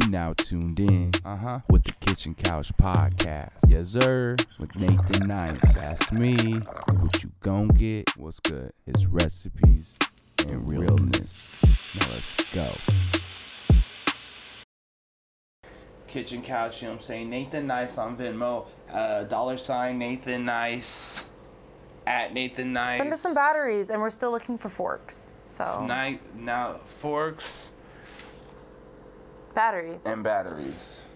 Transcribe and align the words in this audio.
You 0.00 0.08
now 0.08 0.32
tuned 0.32 0.80
in, 0.80 1.10
uh 1.22 1.36
huh, 1.36 1.60
with 1.68 1.84
the 1.84 1.92
Kitchen 1.92 2.34
Couch 2.34 2.72
Podcast. 2.80 3.50
Yes, 3.66 3.88
sir, 3.88 4.36
with 4.58 4.74
Nathan 4.74 5.28
Nice. 5.28 5.74
That's 5.74 6.10
me. 6.10 6.34
What 6.34 7.22
you 7.22 7.30
gon' 7.40 7.68
get? 7.68 8.08
What's 8.16 8.40
good? 8.40 8.72
It's 8.86 9.04
recipes 9.04 9.98
and 10.48 10.66
realness. 10.66 11.62
Now 11.94 12.06
let's 12.06 12.54
go. 12.54 12.66
Kitchen 16.06 16.40
Couch, 16.40 16.80
you 16.80 16.88
know 16.88 16.94
what 16.94 17.00
I'm 17.00 17.04
saying? 17.04 17.28
Nathan 17.28 17.66
Nice 17.66 17.98
on 17.98 18.16
Venmo. 18.16 18.68
Uh, 18.90 19.24
dollar 19.24 19.58
sign 19.58 19.98
Nathan 19.98 20.46
Nice. 20.46 21.22
At 22.06 22.32
Nathan 22.32 22.72
Nice. 22.72 22.96
Send 22.96 23.12
us 23.12 23.20
some 23.20 23.34
batteries, 23.34 23.90
and 23.90 24.00
we're 24.00 24.08
still 24.08 24.30
looking 24.30 24.56
for 24.56 24.70
forks. 24.70 25.34
So 25.48 25.84
Night 25.84 26.22
now 26.34 26.80
forks 26.86 27.71
batteries. 29.54 30.00
and 30.04 30.22
batteries. 30.22 31.06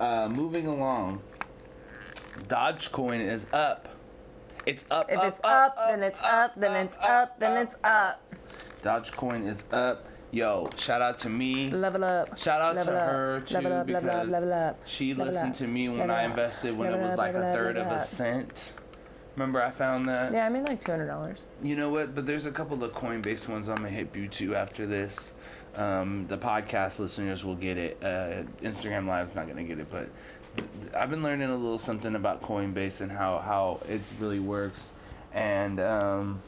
Uh, 0.00 0.28
moving 0.28 0.66
along, 0.66 1.22
Dogecoin 2.48 3.20
is 3.20 3.46
up. 3.52 3.88
It's 4.66 4.84
up. 4.90 5.10
if 5.10 5.18
up, 5.18 5.24
it's 5.24 5.40
up, 5.44 5.76
then 5.88 6.02
it's 6.02 6.20
up, 6.22 6.52
then 6.56 6.86
it's 6.86 6.96
up, 7.02 7.38
then 7.38 7.66
it's 7.66 7.76
up. 7.84 8.22
Dogecoin 8.82 9.46
is 9.46 9.64
up. 9.72 10.06
Yo, 10.30 10.66
shout 10.78 11.02
out 11.02 11.18
to 11.18 11.28
me. 11.28 11.70
Level 11.70 12.02
up. 12.04 12.38
Shout 12.38 12.62
out 12.62 12.74
level 12.74 12.94
to 12.94 13.00
up, 13.00 13.10
her 13.10 13.42
too 13.46 13.54
level 13.54 13.72
up, 13.74 13.88
level 13.88 14.10
up, 14.10 14.16
because 14.16 14.32
level 14.32 14.52
up, 14.54 14.80
she 14.86 15.12
level 15.12 15.34
listened 15.34 15.52
up, 15.52 15.58
to 15.58 15.66
me 15.68 15.88
when 15.90 16.10
I 16.10 16.24
up, 16.24 16.30
invested 16.30 16.76
when 16.76 16.92
it 16.94 16.98
was 16.98 17.12
up, 17.12 17.18
like 17.18 17.34
a 17.34 17.48
up, 17.48 17.54
third 17.54 17.76
of 17.76 17.86
a 17.88 18.00
cent. 18.00 18.72
Remember 19.36 19.62
I 19.62 19.70
found 19.70 20.08
that? 20.08 20.32
Yeah, 20.32 20.46
I 20.46 20.48
mean 20.48 20.64
like 20.64 20.82
two 20.82 20.90
hundred 20.90 21.08
dollars. 21.08 21.44
You 21.62 21.76
know 21.76 21.90
what? 21.90 22.14
But 22.14 22.26
there's 22.26 22.46
a 22.46 22.50
couple 22.50 22.82
of 22.82 22.92
Coinbase 22.92 23.46
ones 23.46 23.68
I'm 23.68 23.76
gonna 23.76 23.90
hit 23.90 24.14
you 24.14 24.28
to 24.28 24.54
after 24.56 24.86
this. 24.86 25.34
Um, 25.74 26.26
the 26.28 26.36
podcast 26.36 26.98
listeners 26.98 27.44
will 27.44 27.54
get 27.54 27.78
it. 27.78 27.98
Uh, 28.02 28.42
Instagram 28.62 29.06
Live's 29.06 29.34
not 29.34 29.48
gonna 29.48 29.64
get 29.64 29.78
it, 29.78 29.90
but 29.90 30.08
I've 30.94 31.10
been 31.10 31.22
learning 31.22 31.48
a 31.48 31.56
little 31.56 31.78
something 31.78 32.14
about 32.14 32.42
Coinbase 32.42 33.00
and 33.00 33.10
how 33.10 33.38
how 33.38 33.80
it 33.88 34.02
really 34.20 34.40
works, 34.40 34.92
and 35.32 35.80
um, 35.80 36.42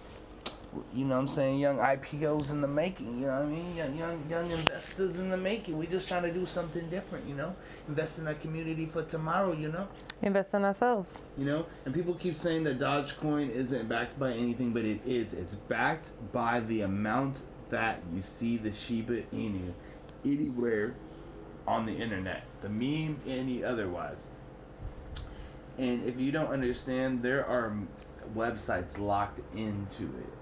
you 0.93 1.05
know 1.05 1.15
what 1.15 1.23
I'm 1.23 1.29
saying 1.29 1.59
young 1.59 1.79
IPOs 1.79 2.53
in 2.53 2.61
the 2.61 2.69
making. 2.69 3.21
You 3.21 3.27
know 3.27 3.33
what 3.33 3.43
I 3.43 3.47
mean? 3.47 3.77
Young 3.77 3.97
young 3.97 4.27
young 4.29 4.51
investors 4.51 5.19
in 5.19 5.31
the 5.31 5.37
making. 5.37 5.79
We 5.79 5.87
just 5.87 6.09
trying 6.09 6.25
to 6.25 6.33
do 6.33 6.45
something 6.45 6.89
different. 6.91 7.27
You 7.27 7.35
know, 7.35 7.57
invest 7.89 8.19
in 8.19 8.27
our 8.27 8.35
community 8.35 8.87
for 8.87 9.03
tomorrow. 9.03 9.53
You 9.53 9.69
know. 9.69 9.89
Invest 10.23 10.55
in 10.55 10.65
ourselves. 10.65 11.19
You 11.37 11.45
know, 11.45 11.67
and 11.85 11.95
people 11.95 12.15
keep 12.15 12.37
saying 12.37 12.65
that 12.65 12.79
Dogecoin 12.79 13.51
isn't 13.51 13.89
backed 13.89 14.19
by 14.19 14.33
anything, 14.33 14.73
but 14.73 14.85
it 14.85 15.01
is. 15.07 15.33
It's 15.33 15.55
backed 15.55 16.11
by 16.33 16.61
the 16.61 16.83
amount 16.83 17.45
that 17.71 18.01
you 18.15 18.23
see 18.23 18.57
the 18.57 18.73
Shiba 18.73 19.23
Inu 19.33 19.73
anywhere 20.25 20.95
on 21.67 21.87
the 21.87 21.93
internet, 21.93 22.45
the 22.63 22.69
meme, 22.69 23.19
any 23.27 23.65
otherwise. 23.65 24.23
And 25.79 26.07
if 26.07 26.19
you 26.19 26.31
don't 26.31 26.53
understand, 26.53 27.23
there 27.23 27.45
are 27.45 27.77
websites 28.35 28.99
locked 28.99 29.41
into 29.57 30.05
it. 30.05 30.33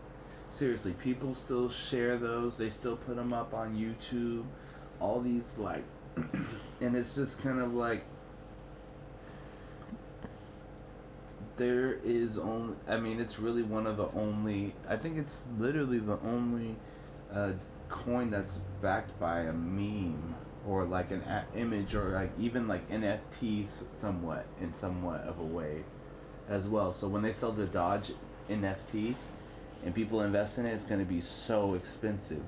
Seriously, 0.51 0.93
people 0.93 1.35
still 1.35 1.71
share 1.71 2.17
those. 2.17 2.59
They 2.59 2.69
still 2.71 2.97
put 2.97 3.17
them 3.17 3.33
up 3.33 3.55
on 3.55 3.75
YouTube. 3.75 4.45
All 5.01 5.21
these 5.21 5.57
like, 5.57 5.85
and 6.81 6.97
it's 6.97 7.15
just 7.15 7.43
kind 7.43 7.61
of 7.61 7.73
like 7.73 8.05
there 11.57 11.99
is 12.03 12.39
only 12.39 12.75
i 12.89 12.97
mean 12.97 13.21
it's 13.21 13.39
really 13.39 13.63
one 13.63 13.87
of 13.87 13.99
the 13.99 14.09
only 14.15 14.75
i 14.89 14.97
think 14.97 15.19
it's 15.19 15.45
literally 15.59 15.99
the 15.99 16.19
only 16.25 16.75
uh, 17.35 17.53
coin 17.89 18.31
that's 18.31 18.59
backed 18.81 19.19
by 19.21 19.41
a 19.41 19.53
meme 19.53 20.35
or 20.67 20.85
like 20.85 21.11
an 21.11 21.23
a- 21.23 21.47
image 21.57 21.95
or 21.95 22.11
like 22.11 22.31
even 22.39 22.69
like 22.69 22.89
nfts 22.91 23.85
somewhat 23.97 24.47
in 24.61 24.73
somewhat 24.73 25.21
of 25.23 25.39
a 25.39 25.45
way 25.45 25.83
as 26.49 26.67
well. 26.67 26.93
So 26.93 27.09
when 27.09 27.23
they 27.23 27.33
sell 27.33 27.53
the 27.53 27.67
doge 27.67 28.13
nft 28.51 29.15
and 29.85 29.95
people 29.95 30.21
invest 30.21 30.59
in 30.59 30.67
it 30.67 30.73
it's 30.73 30.85
going 30.87 31.01
to 31.01 31.07
be 31.07 31.21
so 31.21 31.75
expensive 31.75 32.43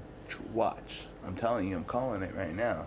watch. 0.52 1.06
I'm 1.24 1.36
telling 1.36 1.68
you 1.68 1.76
i'm 1.76 1.84
calling 1.84 2.22
it 2.22 2.34
right 2.34 2.54
now. 2.54 2.86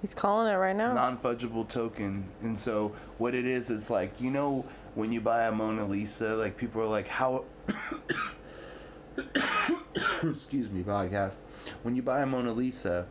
He's 0.00 0.14
calling 0.14 0.52
it 0.52 0.56
right 0.56 0.76
now. 0.76 0.92
non-fungible 0.92 1.68
token. 1.68 2.28
And 2.42 2.58
so 2.58 2.94
what 3.18 3.34
it 3.34 3.46
is 3.46 3.70
is 3.70 3.90
like 3.90 4.20
you 4.20 4.30
know 4.30 4.66
when 4.94 5.12
you 5.12 5.20
buy 5.20 5.44
a 5.44 5.52
mona 5.52 5.86
lisa 5.86 6.36
like 6.36 6.56
people 6.56 6.82
are 6.82 6.86
like 6.86 7.08
how 7.08 7.44
excuse 10.22 10.70
me 10.70 10.82
podcast. 10.82 11.34
When 11.82 11.96
you 11.96 12.02
buy 12.02 12.20
a 12.20 12.26
mona 12.26 12.52
lisa 12.52 13.06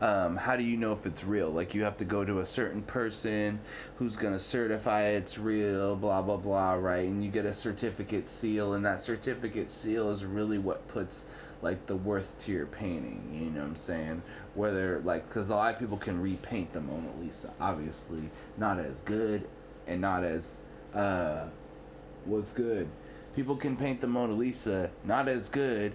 um, 0.00 0.36
how 0.36 0.56
do 0.56 0.62
you 0.62 0.76
know 0.76 0.92
if 0.92 1.06
it's 1.06 1.24
real? 1.24 1.50
Like 1.50 1.74
you 1.74 1.84
have 1.84 1.96
to 1.98 2.04
go 2.04 2.24
to 2.24 2.40
a 2.40 2.46
certain 2.46 2.82
person 2.82 3.60
who's 3.96 4.16
gonna 4.16 4.38
certify 4.38 5.04
it's 5.08 5.38
real 5.38 5.96
blah 5.96 6.20
blah 6.22 6.36
blah 6.36 6.74
right? 6.74 7.06
And 7.08 7.24
you 7.24 7.30
get 7.30 7.46
a 7.46 7.54
certificate 7.54 8.28
seal 8.28 8.74
and 8.74 8.84
that 8.84 9.00
certificate 9.00 9.70
seal 9.70 10.10
is 10.10 10.24
really 10.24 10.58
what 10.58 10.88
puts 10.88 11.26
like 11.62 11.86
the 11.86 11.96
worth 11.96 12.38
to 12.40 12.52
your 12.52 12.66
painting 12.66 13.30
you 13.32 13.50
know 13.50 13.60
what 13.60 13.68
i'm 13.68 13.76
saying? 13.76 14.22
Whether 14.54 15.00
like 15.04 15.26
because 15.28 15.48
a 15.48 15.56
lot 15.56 15.74
of 15.74 15.80
people 15.80 15.96
can 15.96 16.20
repaint 16.20 16.72
the 16.72 16.80
mona 16.80 17.08
lisa 17.20 17.52
obviously. 17.60 18.30
Not 18.58 18.78
as 18.78 19.00
good 19.00 19.48
and 19.86 20.00
not 20.00 20.24
as 20.24 20.60
uh 20.94 21.46
was 22.26 22.50
good 22.50 22.88
people 23.34 23.56
can 23.56 23.76
paint 23.76 24.00
the 24.00 24.06
mona 24.06 24.32
lisa 24.32 24.90
not 25.04 25.28
as 25.28 25.48
good 25.48 25.92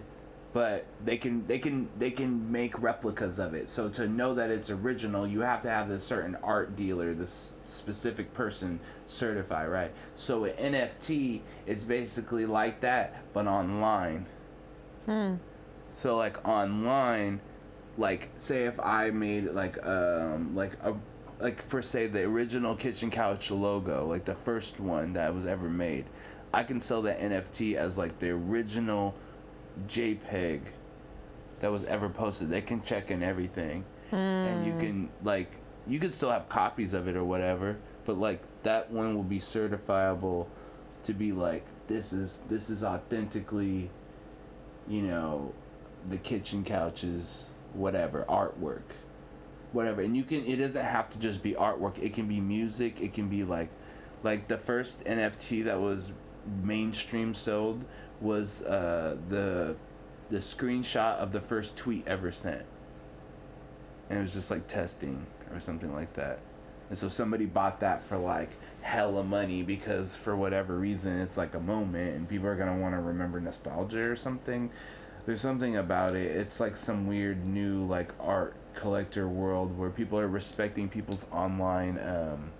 but 0.51 0.85
they 1.05 1.17
can 1.17 1.45
they 1.45 1.59
can 1.59 1.87
they 1.97 2.09
can 2.09 2.51
make 2.51 2.81
replicas 2.81 3.37
of 3.37 3.53
it. 3.53 3.69
So 3.69 3.87
to 3.89 4.07
know 4.07 4.33
that 4.33 4.49
it's 4.49 4.69
original 4.69 5.27
you 5.27 5.41
have 5.41 5.61
to 5.61 5.69
have 5.69 5.87
this 5.87 6.03
certain 6.03 6.35
art 6.41 6.75
dealer 6.75 7.13
this 7.13 7.53
specific 7.65 8.33
person 8.33 8.79
certify 9.05 9.67
right? 9.67 9.91
So 10.15 10.45
an 10.45 10.73
nft 10.73 11.41
is 11.67 11.83
basically 11.83 12.45
like 12.45 12.81
that 12.81 13.15
but 13.33 13.47
online. 13.47 14.25
Hmm. 15.05 15.35
so 15.91 16.17
like 16.17 16.47
online 16.47 17.41
like 17.97 18.29
say 18.37 18.65
if 18.65 18.79
i 18.79 19.09
made 19.09 19.45
like 19.45 19.83
um 19.83 20.55
like 20.55 20.73
a 20.83 20.93
like 21.39 21.67
for 21.67 21.81
say 21.81 22.05
the 22.05 22.23
original 22.23 22.75
kitchen 22.75 23.09
couch 23.09 23.49
logo 23.49 24.05
like 24.05 24.25
the 24.25 24.35
first 24.35 24.79
one 24.79 25.13
that 25.13 25.33
was 25.33 25.47
ever 25.47 25.67
made 25.67 26.05
i 26.53 26.63
can 26.63 26.81
sell 26.81 27.01
that 27.01 27.19
nft 27.19 27.75
as 27.75 27.97
like 27.97 28.19
the 28.19 28.29
original 28.29 29.15
jpeg 29.87 30.61
that 31.59 31.71
was 31.71 31.83
ever 31.85 32.09
posted. 32.09 32.49
They 32.49 32.61
can 32.61 32.81
check 32.81 33.11
in 33.11 33.23
everything. 33.23 33.85
And 34.11 34.65
you 34.65 34.73
hmm. 34.73 34.79
can 34.79 35.09
like 35.23 35.57
you 35.85 35.99
can 35.99 36.11
still 36.11 36.31
have 36.31 36.49
copies 36.49 36.93
of 36.93 37.07
it 37.07 37.15
or 37.15 37.23
whatever 37.23 37.77
but 38.05 38.17
like 38.17 38.41
that 38.63 38.91
one 38.91 39.15
will 39.15 39.23
be 39.23 39.39
certifiable 39.39 40.47
to 41.03 41.13
be 41.13 41.31
like 41.31 41.63
this 41.87 42.11
is 42.11 42.41
this 42.49 42.71
is 42.71 42.83
authentically 42.83 43.89
you 44.87 45.01
know 45.01 45.53
the 46.09 46.17
kitchen 46.17 46.63
couches 46.63 47.47
whatever 47.73 48.25
artwork 48.27 48.81
whatever. 49.71 50.01
And 50.01 50.17
you 50.17 50.23
can 50.23 50.43
it 50.45 50.55
doesn't 50.55 50.83
have 50.83 51.09
to 51.11 51.19
just 51.19 51.43
be 51.43 51.53
artwork. 51.53 51.99
It 51.99 52.13
can 52.13 52.27
be 52.27 52.39
music. 52.39 52.99
It 52.99 53.13
can 53.13 53.27
be 53.27 53.43
like 53.43 53.69
like 54.23 54.47
the 54.47 54.57
first 54.57 55.03
nft 55.05 55.63
that 55.65 55.79
was 55.79 56.11
mainstream 56.63 57.33
sold 57.33 57.85
was 58.21 58.61
uh 58.63 59.17
the 59.29 59.75
the 60.29 60.37
screenshot 60.37 61.15
of 61.17 61.31
the 61.31 61.41
first 61.41 61.75
tweet 61.75 62.07
ever 62.07 62.31
sent. 62.31 62.65
And 64.09 64.19
it 64.19 64.21
was 64.21 64.33
just 64.33 64.51
like 64.51 64.67
testing 64.67 65.25
or 65.51 65.59
something 65.59 65.93
like 65.93 66.13
that. 66.13 66.39
And 66.89 66.97
so 66.97 67.09
somebody 67.09 67.45
bought 67.45 67.79
that 67.79 68.03
for 68.03 68.17
like 68.17 68.51
hella 68.81 69.23
money 69.23 69.61
because 69.61 70.15
for 70.15 70.35
whatever 70.35 70.77
reason 70.77 71.19
it's 71.19 71.37
like 71.37 71.53
a 71.53 71.59
moment 71.59 72.15
and 72.15 72.29
people 72.29 72.47
are 72.47 72.55
gonna 72.55 72.77
want 72.77 72.95
to 72.95 73.01
remember 73.01 73.39
nostalgia 73.39 74.09
or 74.09 74.15
something. 74.15 74.69
There's 75.25 75.41
something 75.41 75.75
about 75.75 76.15
it. 76.15 76.35
It's 76.35 76.59
like 76.59 76.77
some 76.77 77.05
weird 77.07 77.45
new 77.45 77.83
like 77.83 78.11
art 78.19 78.55
collector 78.73 79.27
world 79.27 79.77
where 79.77 79.89
people 79.89 80.17
are 80.19 80.27
respecting 80.27 80.89
people's 80.89 81.25
online 81.31 81.99
um, 81.99 82.51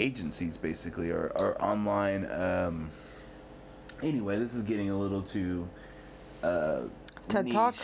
agencies 0.00 0.56
basically 0.56 1.10
or, 1.10 1.32
or 1.36 1.60
online 1.62 2.28
um, 2.30 2.90
anyway 4.02 4.38
this 4.38 4.54
is 4.54 4.62
getting 4.62 4.90
a 4.90 4.96
little 4.96 5.22
too 5.22 5.68
uh, 6.42 6.82
TED 7.28 7.50
Talk? 7.50 7.74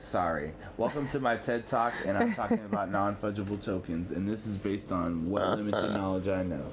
Sorry. 0.00 0.52
Welcome 0.76 1.08
to 1.08 1.20
my 1.20 1.36
TED 1.36 1.66
Talk, 1.66 1.94
and 2.04 2.16
I'm 2.16 2.34
talking 2.34 2.64
about 2.70 2.90
non 2.90 3.16
fungible 3.16 3.62
tokens, 3.62 4.10
and 4.10 4.28
this 4.28 4.46
is 4.46 4.56
based 4.56 4.92
on 4.92 5.30
what 5.30 5.56
limited 5.56 5.92
knowledge 5.92 6.28
I 6.28 6.42
know. 6.42 6.72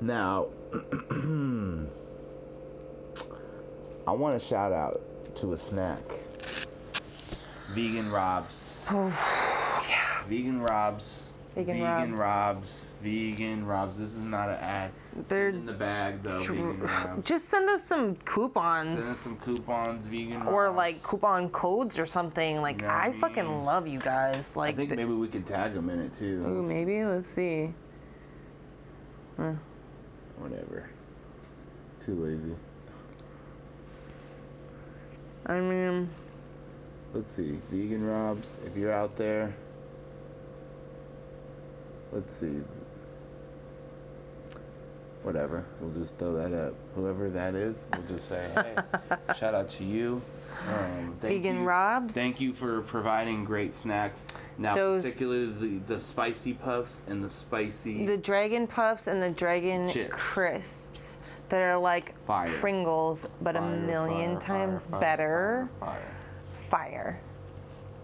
Now, 0.00 0.46
I 4.06 4.12
want 4.12 4.40
to 4.40 4.46
shout 4.46 4.72
out 4.72 5.00
to 5.36 5.54
a 5.54 5.58
snack 5.58 6.00
Vegan 7.68 8.10
Robs. 8.10 8.70
yeah. 8.90 10.24
Vegan 10.28 10.60
Robs 10.60 11.22
Vegan, 11.54 11.74
Vegan 11.80 12.12
Robs. 12.14 12.20
Robs. 12.20 12.86
Vegan 13.02 13.66
Robs. 13.66 13.98
This 13.98 14.12
is 14.12 14.18
not 14.18 14.48
an 14.48 14.54
ad. 14.56 14.90
They're 15.14 15.50
Send 15.50 15.56
in 15.56 15.66
the 15.66 15.72
bag 15.74 16.22
though. 16.22 16.40
Just 17.24 17.50
send 17.50 17.68
us 17.68 17.84
some 17.84 18.16
coupons. 18.16 18.88
Send 18.88 18.98
us 18.98 19.18
some 19.18 19.36
coupons. 19.38 20.06
Vegan 20.06 20.42
or 20.46 20.64
Robs. 20.66 20.76
like 20.76 21.02
coupon 21.02 21.50
codes 21.50 21.98
or 21.98 22.06
something. 22.06 22.62
Like 22.62 22.80
You 22.80 22.86
know 22.88 22.94
I 22.94 23.06
I 23.06 23.10
mean? 23.10 23.20
fucking 23.20 23.64
love 23.64 23.86
you 23.86 23.98
guys. 23.98 24.56
Like 24.56 24.74
I 24.74 24.76
think 24.78 24.96
maybe 24.96 25.12
we 25.12 25.28
could 25.28 25.46
tag 25.46 25.74
them 25.74 25.90
in 25.90 26.00
it 26.00 26.14
too. 26.14 26.42
Ooh, 26.46 26.62
maybe 26.62 27.04
let's 27.04 27.28
see. 27.28 27.74
Whatever. 30.38 30.88
Too 32.04 32.14
lazy. 32.14 32.54
I 35.46 35.60
mean, 35.60 36.08
Let's 37.12 37.30
see. 37.30 37.58
Vegan 37.70 38.06
Robs, 38.06 38.56
if 38.64 38.74
you're 38.76 38.92
out 38.92 39.16
there. 39.16 39.54
Let's 42.12 42.32
see. 42.34 42.60
Whatever. 45.22 45.64
We'll 45.80 45.92
just 45.92 46.18
throw 46.18 46.34
that 46.34 46.52
up. 46.52 46.74
Whoever 46.96 47.30
that 47.30 47.54
is, 47.54 47.86
we'll 47.92 48.06
just 48.08 48.28
say, 48.28 48.48
hey, 48.54 48.74
shout 49.38 49.54
out 49.54 49.70
to 49.70 49.84
you. 49.84 50.20
Um, 50.68 51.16
thank 51.20 51.32
Vegan 51.34 51.60
you. 51.60 51.64
Robs? 51.64 52.12
Thank 52.14 52.40
you 52.40 52.52
for 52.52 52.82
providing 52.82 53.44
great 53.44 53.72
snacks. 53.72 54.26
Now, 54.58 54.74
Those- 54.74 55.04
particularly 55.04 55.46
the, 55.78 55.94
the 55.94 55.98
spicy 55.98 56.54
puffs 56.54 57.02
and 57.06 57.22
the 57.22 57.30
spicy. 57.30 58.04
the 58.04 58.16
dragon 58.18 58.66
puffs 58.66 59.06
and 59.06 59.22
the 59.22 59.30
dragon 59.30 59.88
Chips. 59.88 60.10
crisps 60.12 61.20
that 61.50 61.62
are 61.62 61.76
like 61.78 62.18
Fire. 62.22 62.48
Pringles, 62.60 63.28
but 63.42 63.56
a 63.56 63.60
million 63.62 64.32
fire, 64.32 64.40
times 64.40 64.86
fire, 64.86 64.90
fire, 64.90 65.00
better. 65.00 65.68
Fire. 65.78 66.12
fire. 66.54 67.20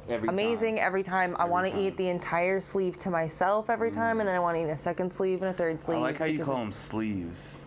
Every 0.08 0.28
Amazing 0.28 0.76
time. 0.76 0.86
every 0.86 1.02
time. 1.02 1.36
I 1.38 1.44
want 1.44 1.66
to. 1.66 1.72
Mm. 1.72 1.78
eat 1.82 1.96
the 1.96 2.08
entire 2.08 2.60
sleeve 2.60 2.98
to 3.00 3.10
myself 3.10 3.68
every 3.68 3.90
time, 3.90 4.20
and 4.20 4.28
then 4.28 4.34
I 4.34 4.40
want 4.40 4.56
to 4.56 4.62
eat 4.62 4.70
a 4.70 4.78
second 4.78 5.12
sleeve 5.12 5.42
and 5.42 5.50
a 5.50 5.52
third 5.52 5.80
sleeve. 5.80 5.98
I 5.98 6.00
like 6.00 6.18
how 6.18 6.24
you 6.24 6.44
call 6.44 6.60
them 6.60 6.72
sleeves. 6.72 7.58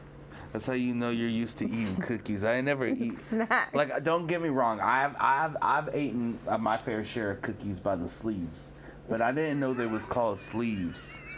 That's 0.51 0.65
how 0.65 0.73
you 0.73 0.93
know 0.93 1.11
you're 1.11 1.29
used 1.29 1.59
to 1.59 1.65
eating 1.69 1.95
cookies. 1.97 2.43
I 2.43 2.61
never 2.61 2.85
eat. 2.85 3.17
Snacks. 3.17 3.73
Like, 3.73 4.03
don't 4.03 4.27
get 4.27 4.41
me 4.41 4.49
wrong. 4.49 4.79
I've 4.79 5.15
I've 5.19 5.55
I've 5.61 5.95
eaten 5.95 6.39
uh, 6.47 6.57
my 6.57 6.77
fair 6.77 7.03
share 7.03 7.31
of 7.31 7.41
cookies 7.41 7.79
by 7.79 7.95
the 7.95 8.09
sleeves, 8.09 8.71
but 9.07 9.21
I 9.21 9.31
didn't 9.31 9.59
know 9.59 9.73
they 9.73 9.85
was 9.87 10.05
called 10.05 10.39
sleeves. 10.39 11.19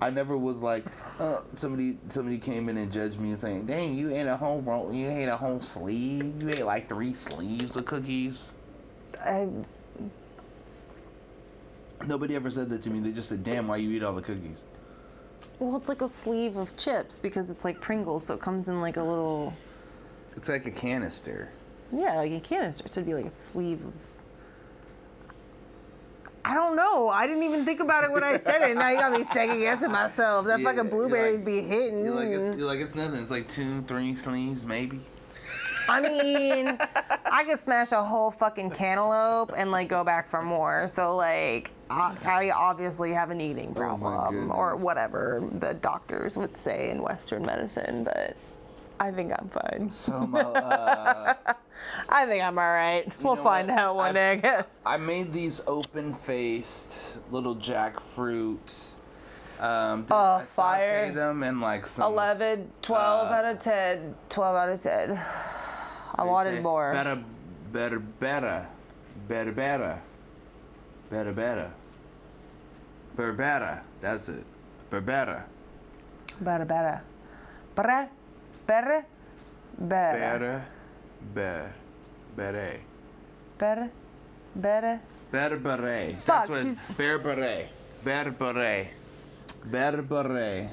I 0.00 0.10
never 0.10 0.36
was 0.36 0.58
like, 0.58 0.84
uh, 1.20 1.42
somebody 1.56 1.98
somebody 2.08 2.38
came 2.38 2.68
in 2.68 2.76
and 2.76 2.90
judged 2.90 3.20
me 3.20 3.30
and 3.30 3.38
saying, 3.38 3.66
"Dang, 3.66 3.94
you 3.94 4.10
ate 4.12 4.26
a 4.26 4.36
whole 4.36 4.90
you 4.92 5.08
ate 5.08 5.28
a 5.28 5.36
whole 5.36 5.60
sleeve. 5.60 6.42
You 6.42 6.48
ate 6.48 6.64
like 6.64 6.88
three 6.88 7.14
sleeves 7.14 7.76
of 7.76 7.84
cookies." 7.84 8.52
I, 9.24 9.48
Nobody 12.06 12.34
ever 12.36 12.50
said 12.50 12.68
that 12.70 12.82
to 12.82 12.90
me. 12.90 13.00
They 13.00 13.12
just 13.14 13.28
said, 13.28 13.42
"Damn, 13.42 13.68
why 13.68 13.76
you 13.78 13.90
eat 13.90 14.02
all 14.02 14.12
the 14.12 14.22
cookies?" 14.22 14.62
well, 15.58 15.76
it's 15.76 15.88
like 15.88 16.00
a 16.02 16.08
sleeve 16.08 16.56
of 16.56 16.74
chips 16.78 17.18
because 17.18 17.50
it's 17.50 17.62
like 17.64 17.80
Pringles, 17.80 18.24
so 18.26 18.34
it 18.34 18.40
comes 18.40 18.68
in 18.68 18.80
like 18.80 18.96
a 18.96 19.02
little, 19.02 19.52
It's 20.36 20.48
like 20.48 20.66
a 20.66 20.70
canister. 20.70 21.50
yeah, 21.92 22.16
like 22.16 22.32
a 22.32 22.40
canister. 22.40 22.86
So 22.88 23.00
it'd 23.00 23.06
be 23.06 23.14
like 23.14 23.26
a 23.26 23.30
sleeve 23.30 23.84
of. 23.84 23.92
I 26.44 26.54
don't 26.54 26.76
know. 26.76 27.08
I 27.08 27.26
didn't 27.26 27.42
even 27.42 27.64
think 27.64 27.80
about 27.80 28.04
it 28.04 28.12
when 28.12 28.22
I 28.22 28.36
said 28.38 28.62
it. 28.70 28.76
Now 28.76 28.88
you 28.90 28.98
got 28.98 29.12
me 29.12 29.24
second 29.24 29.58
guessing 29.58 29.90
myself. 29.90 30.46
That 30.46 30.60
Yeah, 30.60 30.70
fucking 30.72 30.90
blueberries 30.90 31.36
like- 31.36 31.44
be 31.44 31.60
hitting. 31.62 32.04
You're 32.04 32.14
like, 32.14 32.28
it's, 32.28 32.56
you're 32.58 32.66
like 32.68 32.78
it's 32.80 32.94
nothing. 32.94 33.20
It's 33.20 33.30
like 33.32 33.48
two, 33.48 33.82
three 33.82 34.14
sleeves, 34.14 34.62
maybe. 34.64 35.00
I 35.88 36.00
mean, 36.00 36.78
I 37.24 37.44
could 37.44 37.60
smash 37.60 37.92
a 37.92 38.02
whole 38.02 38.30
fucking 38.30 38.70
cantaloupe 38.70 39.52
and 39.56 39.70
like 39.70 39.88
go 39.88 40.02
back 40.04 40.28
for 40.28 40.42
more. 40.42 40.88
So 40.88 41.16
like, 41.16 41.70
I, 41.90 42.16
I 42.24 42.50
obviously 42.50 43.12
have 43.12 43.30
an 43.30 43.40
eating 43.40 43.70
Oh 43.70 43.74
problem 43.80 44.50
or 44.52 44.76
whatever 44.76 45.48
the 45.52 45.74
doctors 45.74 46.36
would 46.36 46.56
say 46.56 46.90
in 46.90 47.02
Western 47.02 47.44
medicine, 47.46 48.04
but 48.04 48.36
I 48.98 49.10
think 49.10 49.32
I'm 49.38 49.48
fine. 49.48 49.90
So 49.90 50.26
my, 50.26 50.40
uh, 50.40 51.34
I 52.08 52.26
think 52.26 52.42
I'm 52.42 52.58
all 52.58 52.72
right. 52.72 53.04
We'll 53.22 53.36
find 53.36 53.68
what? 53.68 53.78
out 53.78 53.96
one 53.96 54.08
I- 54.08 54.12
day, 54.12 54.30
I 54.32 54.36
guess. 54.36 54.82
I 54.86 54.96
made 54.96 55.32
these 55.32 55.60
open-faced 55.66 57.18
little 57.30 57.54
jackfruit. 57.56 58.90
Um, 59.60 60.06
Oh, 60.10 60.34
I 60.36 60.44
fire. 60.44 61.12
them 61.12 61.42
and 61.42 61.60
like 61.62 61.86
some. 61.86 62.12
11, 62.12 62.70
12 62.82 63.30
Uh, 63.30 63.34
out 63.34 63.44
of 63.44 63.58
10. 63.58 64.14
12 64.28 64.56
out 64.56 64.68
of 64.68 64.82
10. 64.82 65.20
I 66.14 66.18
how 66.18 66.22
do 66.22 66.28
you 66.28 66.32
wanted 66.32 66.62
more. 66.62 66.92
Better, 66.92 67.22
better, 67.72 67.98
better, 67.98 68.66
better, 69.28 69.52
better, 69.52 69.98
better, 71.10 71.32
better, 71.32 71.70
better, 73.16 73.32
better. 73.32 73.82
That's 74.00 74.28
it. 74.28 74.44
Better, 74.90 75.44
better, 76.40 76.64
Better, 77.74 78.08
better. 78.66 79.04
Better, 79.78 79.78
better, 79.78 80.64
better. 82.36 82.80
better, 83.58 83.90
better, 84.60 85.00
better. 85.58 86.12
Fuck, 86.14 86.26
That's 86.26 86.48
what 86.48 86.58
it's. 86.58 86.64
she's- 86.86 86.90
Better 86.96 87.18
beret. 87.18 87.68
Better 88.04 88.30
beret. 88.30 88.88
Beret. 90.02 90.70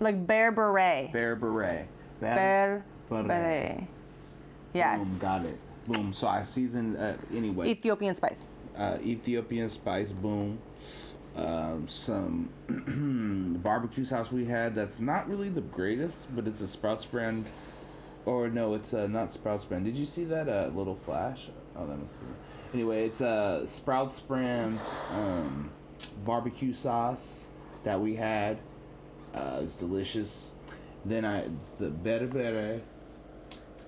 Like 0.00 0.26
bear 0.26 0.50
beret. 1.36 1.86
Bear 2.20 2.84
beret. 3.10 3.86
Bear 4.74 4.86
beret. 4.86 4.98
beret. 4.98 4.98
Yes. 4.98 5.08
Boom, 5.08 5.18
got 5.18 5.44
it. 5.46 5.60
Boom. 5.86 6.12
So 6.14 6.28
I 6.28 6.42
seasoned 6.42 6.96
uh, 6.98 7.14
anyway. 7.34 7.70
Ethiopian 7.70 8.14
spice. 8.14 8.46
uh, 8.76 8.98
Ethiopian 9.02 9.68
spice. 9.68 10.12
Boom. 10.12 10.60
Um, 11.36 11.88
some 11.88 12.50
barbecue 13.62 14.04
sauce 14.04 14.32
we 14.32 14.46
had 14.46 14.74
that's 14.74 15.00
not 15.00 15.28
really 15.28 15.48
the 15.48 15.62
greatest, 15.62 16.34
but 16.34 16.46
it's 16.46 16.60
a 16.62 16.68
Sprouts 16.68 17.04
brand. 17.06 17.46
Or 18.26 18.48
no, 18.48 18.74
it's 18.74 18.94
uh, 18.94 19.06
not 19.08 19.32
Sprouts 19.32 19.64
brand. 19.64 19.84
Did 19.84 19.96
you 19.96 20.06
see 20.06 20.24
that 20.26 20.48
uh, 20.48 20.70
little 20.74 20.96
flash? 20.96 21.50
Oh, 21.76 21.86
that 21.86 21.96
must 21.98 22.20
be. 22.20 22.26
Anyway, 22.74 23.06
it's 23.06 23.20
a 23.20 23.28
uh, 23.28 23.66
Sprouts 23.66 24.20
brand 24.20 24.78
um, 25.12 25.70
barbecue 26.24 26.72
sauce 26.72 27.44
that 27.84 28.00
we 28.00 28.16
had. 28.16 28.58
Uh, 29.34 29.60
it's 29.62 29.74
delicious. 29.76 30.50
Then 31.04 31.24
I 31.24 31.40
it's 31.40 31.70
the 31.78 31.90
better 31.90 32.26
better, 32.26 32.80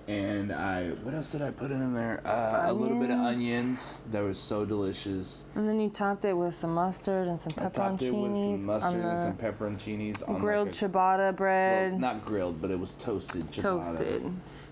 and 0.07 0.53
I 0.53 0.89
what 1.03 1.13
else 1.13 1.31
did 1.31 1.41
I 1.41 1.51
put 1.51 1.69
in 1.71 1.93
there? 1.93 2.21
Uh, 2.25 2.63
a 2.65 2.73
little 2.73 2.99
bit 2.99 3.09
of 3.11 3.19
Onions. 3.19 4.01
That 4.11 4.23
was 4.23 4.39
so 4.39 4.65
delicious. 4.65 5.43
And 5.55 5.67
then 5.67 5.79
you 5.79 5.89
topped 5.89 6.23
it 6.25 6.33
with 6.33 6.55
some 6.55 6.73
mustard 6.73 7.27
and 7.27 7.39
some 7.39 7.53
I 7.57 7.69
topped 7.69 8.01
it 8.01 8.11
with 8.11 8.59
some 8.59 8.65
mustard 8.65 9.01
and 9.01 9.19
some 9.19 9.37
pepperoncinis 9.37 10.27
on 10.27 10.39
grilled 10.39 10.67
like 10.67 10.81
a, 10.81 10.85
ciabatta 10.89 11.35
bread. 11.35 11.91
well, 11.91 11.99
not 11.99 12.25
grilled, 12.25 12.61
but 12.61 12.71
it 12.71 12.79
was 12.79 12.93
toasted 12.93 13.51
ciabatta 13.51 13.61
Toasted. 13.61 14.23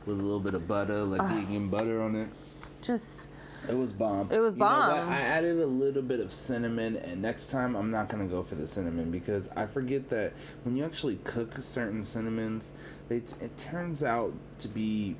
with 0.05 0.19
a 0.19 0.21
little 0.21 0.39
bit 0.39 0.53
of 0.53 0.67
butter, 0.67 1.03
like 1.03 1.21
vegan 1.29 1.67
butter 1.67 2.01
on 2.01 2.15
it. 2.15 2.29
Just 2.81 3.27
It 3.69 3.75
was 3.77 3.94
bomb. 3.94 4.29
It 4.31 4.39
was 4.39 4.53
You 4.53 4.59
know 4.59 4.65
what? 4.65 4.95
bomb. 4.97 5.09
I 5.09 5.21
added 5.21 5.59
a 5.59 5.66
little 5.66 6.01
bit 6.04 6.19
of 6.19 6.31
cinnamon, 6.33 6.97
and 6.97 7.21
next 7.21 7.49
time 7.49 7.75
I'm 7.75 7.92
not 7.92 8.09
gonna 8.09 8.25
go 8.25 8.44
for 8.44 8.56
the 8.56 8.68
cinnamon 8.68 9.11
because 9.11 9.49
I 9.56 9.66
forget 9.66 10.09
that 10.09 10.33
when 10.63 10.75
you 10.78 10.85
actually 10.85 11.18
cook 11.23 11.54
certain 11.61 12.04
cinnamons, 12.04 12.73
they 13.09 13.19
t- 13.21 13.35
it 13.42 13.57
turns 13.57 14.04
out 14.04 14.33
to 14.59 14.68
be 14.68 15.16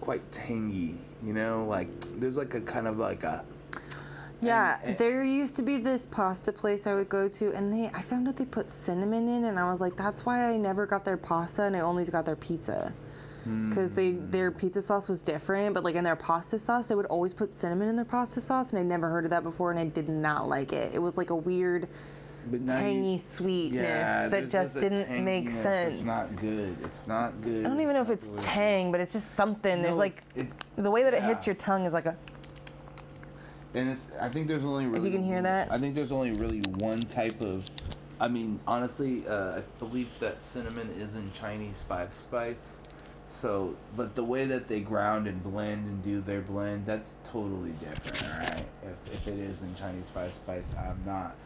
quite 0.00 0.30
tangy. 0.32 0.96
You 1.22 1.32
know, 1.34 1.66
like 1.68 1.88
there's 2.20 2.36
like 2.36 2.54
a 2.54 2.60
kind 2.60 2.86
of 2.86 2.98
like 2.98 3.24
a 3.24 3.44
yeah, 4.42 4.78
and- 4.82 4.96
there 4.96 5.22
used 5.22 5.56
to 5.56 5.62
be 5.62 5.76
this 5.76 6.06
pasta 6.06 6.50
place 6.52 6.86
I 6.86 6.94
would 6.94 7.10
go 7.10 7.28
to, 7.28 7.52
and 7.52 7.70
they 7.72 7.90
I 7.92 8.00
found 8.00 8.26
out 8.26 8.36
they 8.36 8.46
put 8.46 8.70
cinnamon 8.70 9.28
in, 9.28 9.44
and 9.44 9.58
I 9.58 9.70
was 9.70 9.80
like, 9.82 9.96
that's 9.96 10.24
why 10.24 10.50
I 10.50 10.56
never 10.56 10.86
got 10.86 11.04
their 11.04 11.18
pasta, 11.18 11.64
and 11.64 11.76
I 11.76 11.80
only 11.80 12.04
got 12.06 12.24
their 12.24 12.36
pizza. 12.36 12.92
Because 13.44 13.92
they 13.92 14.12
their 14.12 14.50
pizza 14.50 14.82
sauce 14.82 15.08
was 15.08 15.22
different, 15.22 15.74
but 15.74 15.82
like 15.84 15.94
in 15.94 16.04
their 16.04 16.16
pasta 16.16 16.58
sauce, 16.58 16.86
they 16.88 16.94
would 16.94 17.06
always 17.06 17.32
put 17.32 17.52
cinnamon 17.54 17.88
in 17.88 17.96
their 17.96 18.04
pasta 18.04 18.40
sauce, 18.40 18.70
and 18.72 18.78
I 18.78 18.82
never 18.82 19.08
heard 19.08 19.24
of 19.24 19.30
that 19.30 19.42
before, 19.42 19.70
and 19.70 19.80
I 19.80 19.84
did 19.86 20.08
not 20.08 20.48
like 20.48 20.72
it. 20.72 20.94
It 20.94 20.98
was 20.98 21.16
like 21.16 21.30
a 21.30 21.34
weird 21.36 21.88
now 22.50 22.58
you- 22.58 22.66
tangy 22.66 23.18
sweetness 23.18 23.86
Yeah, 23.86 24.28
that 24.28 24.50
just 24.50 24.78
didn't 24.80 25.24
make 25.24 25.50
sense. 25.50 25.96
It's 25.96 26.04
not 26.04 26.36
good. 26.36 26.76
It's 26.82 27.06
not 27.06 27.40
good. 27.40 27.64
I 27.64 27.68
don't 27.68 27.80
even 27.80 27.94
know 27.94 28.02
if 28.02 28.10
it's 28.10 28.28
tang, 28.38 28.92
but 28.92 29.00
it's 29.00 29.12
just 29.12 29.34
something. 29.34 29.82
There's 29.82 29.96
No, 29.96 30.00
like 30.00 30.22
it's- 30.34 30.52
the 30.76 30.90
way 30.90 31.02
that 31.02 31.14
it 31.14 31.22
hits 31.22 31.46
your 31.46 31.54
tongue 31.56 31.84
is 31.86 31.92
like 31.92 32.06
a. 32.06 32.16
And 33.74 33.90
it's, 33.90 34.08
I 34.20 34.28
think 34.28 34.48
there's 34.48 34.64
only 34.64 34.86
really. 34.86 35.08
You 35.08 35.14
can 35.14 35.24
hear 35.24 35.42
that? 35.42 35.70
I 35.70 35.78
think 35.78 35.94
there's 35.94 36.12
only 36.12 36.32
really 36.32 36.60
one 36.78 36.98
type 36.98 37.40
of. 37.40 37.64
I 38.20 38.28
mean, 38.28 38.60
honestly, 38.66 39.26
uh, 39.26 39.58
I 39.58 39.62
believe 39.78 40.08
that 40.20 40.42
cinnamon 40.42 40.90
is 40.98 41.14
in 41.14 41.30
Chinese 41.32 41.82
five 41.88 42.14
spice. 42.14 42.82
So, 43.30 43.76
but 43.96 44.16
the 44.16 44.24
way 44.24 44.44
that 44.46 44.66
they 44.68 44.80
ground 44.80 45.28
and 45.28 45.42
blend 45.42 45.86
and 45.86 46.02
do 46.02 46.20
their 46.20 46.40
blend, 46.40 46.84
that's 46.84 47.14
totally 47.24 47.70
different, 47.72 48.22
alright? 48.24 48.66
If, 48.82 49.14
if 49.14 49.28
it 49.28 49.38
is 49.38 49.62
in 49.62 49.74
Chinese 49.76 50.10
five 50.12 50.32
spice, 50.32 50.64
I'm 50.76 51.00
not 51.06 51.36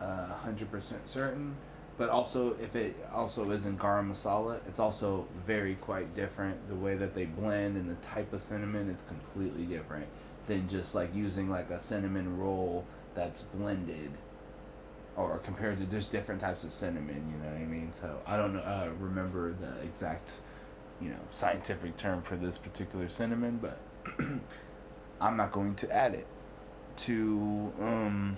uh, 0.00 0.28
100% 0.46 0.94
certain. 1.06 1.56
But 1.98 2.08
also, 2.08 2.56
if 2.62 2.76
it 2.76 2.96
also 3.12 3.50
is 3.50 3.66
in 3.66 3.76
garam 3.78 4.10
masala, 4.12 4.60
it's 4.68 4.78
also 4.78 5.26
very 5.46 5.74
quite 5.76 6.14
different. 6.14 6.68
The 6.68 6.74
way 6.76 6.96
that 6.96 7.14
they 7.14 7.24
blend 7.24 7.76
and 7.76 7.88
the 7.90 7.94
type 8.06 8.32
of 8.32 8.40
cinnamon 8.42 8.88
is 8.88 9.02
completely 9.02 9.64
different 9.64 10.06
than 10.46 10.68
just 10.68 10.94
like 10.94 11.14
using 11.14 11.50
like 11.50 11.70
a 11.70 11.78
cinnamon 11.80 12.38
roll 12.38 12.84
that's 13.14 13.42
blended. 13.42 14.12
or 15.16 15.38
compared 15.38 15.78
to 15.78 15.86
there's 15.86 16.08
different 16.08 16.40
types 16.40 16.64
of 16.64 16.72
cinnamon. 16.72 17.32
You 17.32 17.44
know 17.44 17.52
what 17.52 17.60
I 17.62 17.66
mean? 17.66 17.92
So 18.00 18.20
I 18.26 18.36
don't. 18.36 18.56
Uh, 18.56 18.88
remember 18.98 19.52
the 19.52 19.80
exact, 19.82 20.32
you 21.00 21.10
know, 21.10 21.20
scientific 21.30 21.96
term 21.96 22.22
for 22.22 22.36
this 22.36 22.58
particular 22.58 23.08
cinnamon, 23.08 23.60
but 23.60 23.78
I'm 25.20 25.36
not 25.36 25.52
going 25.52 25.74
to 25.76 25.90
add 25.92 26.14
it 26.14 26.26
to 26.96 27.72
um 27.80 28.36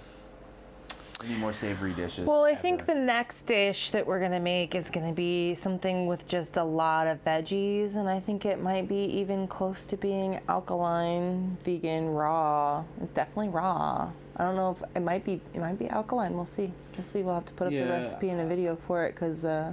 any 1.25 1.35
more 1.35 1.53
savory 1.53 1.93
dishes. 1.95 2.27
Well, 2.27 2.45
I 2.45 2.55
think 2.55 2.87
the 2.87 2.95
next 2.95 3.47
dish 3.47 3.91
that 3.91 4.07
we're 4.07 4.21
gonna 4.21 4.41
make 4.41 4.75
is 4.75 4.91
gonna 4.91 5.13
be 5.13 5.55
something 5.55 6.07
with 6.07 6.29
just 6.29 6.57
a 6.57 6.65
lot 6.65 7.07
of 7.07 7.25
veggies, 7.25 7.97
and 7.97 8.09
I 8.09 8.21
think 8.21 8.45
it 8.45 8.61
might 8.61 8.87
be 8.89 9.05
even 9.05 9.47
close 9.49 9.85
to 9.87 9.97
being 9.97 10.41
alkaline, 10.49 11.57
vegan, 11.65 12.11
raw. 12.11 12.85
It's 13.01 13.11
definitely 13.11 13.49
raw. 13.49 14.11
I 14.37 14.45
don't 14.45 14.57
know 14.57 14.73
if 14.73 14.83
it 14.95 15.01
might 15.01 15.25
be. 15.25 15.41
It 15.55 15.61
might 15.61 15.79
be 15.79 15.89
alkaline. 15.89 16.35
We'll 16.35 16.45
see. 16.45 16.71
We'll 16.97 17.07
see. 17.07 17.23
We'll 17.23 17.35
have 17.35 17.47
to 17.47 17.55
put 17.55 17.69
up 17.69 17.73
the 17.73 17.85
recipe 17.85 18.29
and 18.29 18.41
a 18.41 18.47
video 18.47 18.77
for 18.77 19.07
it 19.07 19.15
because 19.15 19.45
uh, 19.45 19.73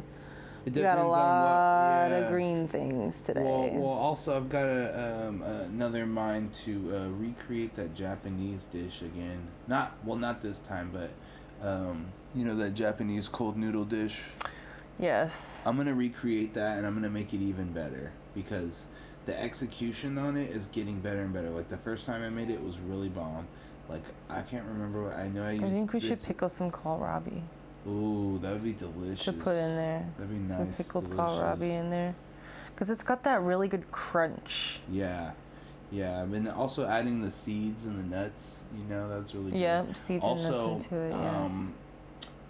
It 0.66 0.74
we 0.76 0.82
got 0.82 0.98
a 0.98 1.02
on 1.02 1.08
what- 1.08 1.18
lot 1.18 2.08
yeah. 2.10 2.18
of 2.18 2.32
green 2.32 2.68
things 2.68 3.22
today. 3.22 3.44
Well, 3.44 3.70
well, 3.74 3.90
also 3.90 4.36
I've 4.36 4.50
got 4.50 4.66
a, 4.66 5.28
um, 5.28 5.42
another 5.42 6.06
mind 6.06 6.54
to 6.66 6.96
uh, 6.96 7.08
recreate 7.10 7.76
that 7.76 7.94
Japanese 7.96 8.64
dish 8.72 9.02
again. 9.02 9.48
Not 9.68 9.94
well, 10.06 10.18
not 10.18 10.42
this 10.42 10.60
time, 10.60 10.92
but 10.94 11.10
um, 11.68 12.06
you 12.34 12.46
know 12.46 12.56
that 12.56 12.76
Japanese 12.76 13.28
cold 13.28 13.58
noodle 13.58 13.86
dish. 13.86 14.22
yes. 15.00 15.62
I'm 15.66 15.76
gonna 15.78 15.94
recreate 15.94 16.54
that, 16.54 16.78
and 16.78 16.88
I'm 16.88 16.94
gonna 16.94 17.10
make 17.10 17.34
it 17.34 17.42
even 17.42 17.74
better 17.74 18.12
because 18.34 18.86
the 19.26 19.40
execution 19.40 20.18
on 20.18 20.38
it 20.38 20.50
is 20.52 20.68
getting 20.68 21.00
better 21.00 21.22
and 21.22 21.34
better. 21.34 21.50
Like 21.50 21.70
the 21.70 21.78
first 21.78 22.06
time 22.06 22.24
I 22.24 22.30
made 22.30 22.50
it 22.50 22.62
was 22.64 22.80
really 22.80 23.10
bomb. 23.10 23.48
Like 23.90 24.04
I 24.30 24.42
can't 24.42 24.66
remember. 24.66 25.04
What, 25.04 25.16
I 25.18 25.28
know 25.28 25.44
I 25.44 25.52
used. 25.52 25.66
I 25.66 25.70
think 25.70 25.92
we 25.92 26.00
should 26.00 26.22
pickle 26.24 26.48
some 26.50 26.72
kohlrabi 26.72 27.42
Ooh, 27.88 28.40
that 28.42 28.54
would 28.54 28.64
be 28.64 28.74
delicious. 28.74 29.26
to 29.26 29.34
put 29.34 29.56
in 29.56 29.76
there. 29.76 30.06
That'd 30.18 30.32
be 30.32 30.38
nice. 30.48 30.58
some 30.58 30.74
pickled 30.74 31.10
delicious. 31.10 31.20
kohlrabi 31.20 31.70
in 31.70 31.90
there, 31.90 32.16
because 32.74 32.90
it's 32.90 33.04
got 33.04 33.24
that 33.24 33.42
really 33.42 33.68
good 33.68 33.92
crunch. 33.92 34.80
Yeah, 34.90 35.32
yeah. 35.92 36.22
I 36.22 36.26
mean, 36.26 36.48
also 36.48 36.88
adding 36.88 37.22
the 37.22 37.32
seeds 37.32 37.86
and 37.86 38.00
the 38.00 38.16
nuts. 38.16 38.60
You 38.78 38.86
know, 38.94 39.10
that's 39.10 39.36
really 39.36 39.52
good. 39.52 39.60
Yeah, 39.60 39.84
seeds 39.94 40.24
and 40.24 40.24
Also, 40.24 40.74
nuts 40.74 40.84
into 40.86 40.96
it. 40.96 41.10
Yes. 41.10 41.36
um, 41.36 41.74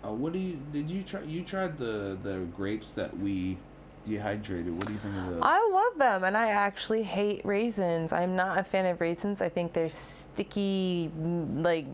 uh, 0.06 0.12
what 0.12 0.34
do 0.34 0.40
you 0.40 0.60
did 0.72 0.90
you 0.90 1.02
try? 1.04 1.22
You 1.22 1.44
tried 1.44 1.78
the 1.78 2.18
the 2.22 2.40
grapes 2.56 2.92
that 2.92 3.18
we 3.18 3.58
dehydrated. 4.06 4.76
What 4.76 4.88
do 4.88 4.94
you 4.94 5.00
think 5.00 5.16
of 5.16 5.30
those? 5.30 5.40
I 5.42 5.70
love 5.74 5.98
them, 5.98 6.24
and 6.26 6.36
I 6.38 6.50
actually 6.50 7.04
hate 7.04 7.44
raisins. 7.46 8.12
I'm 8.12 8.36
not 8.36 8.58
a 8.58 8.64
fan 8.64 8.86
of 8.86 9.00
raisins. 9.02 9.42
I 9.42 9.50
think 9.50 9.74
they're 9.74 9.90
sticky, 9.90 11.10
like 11.18 11.86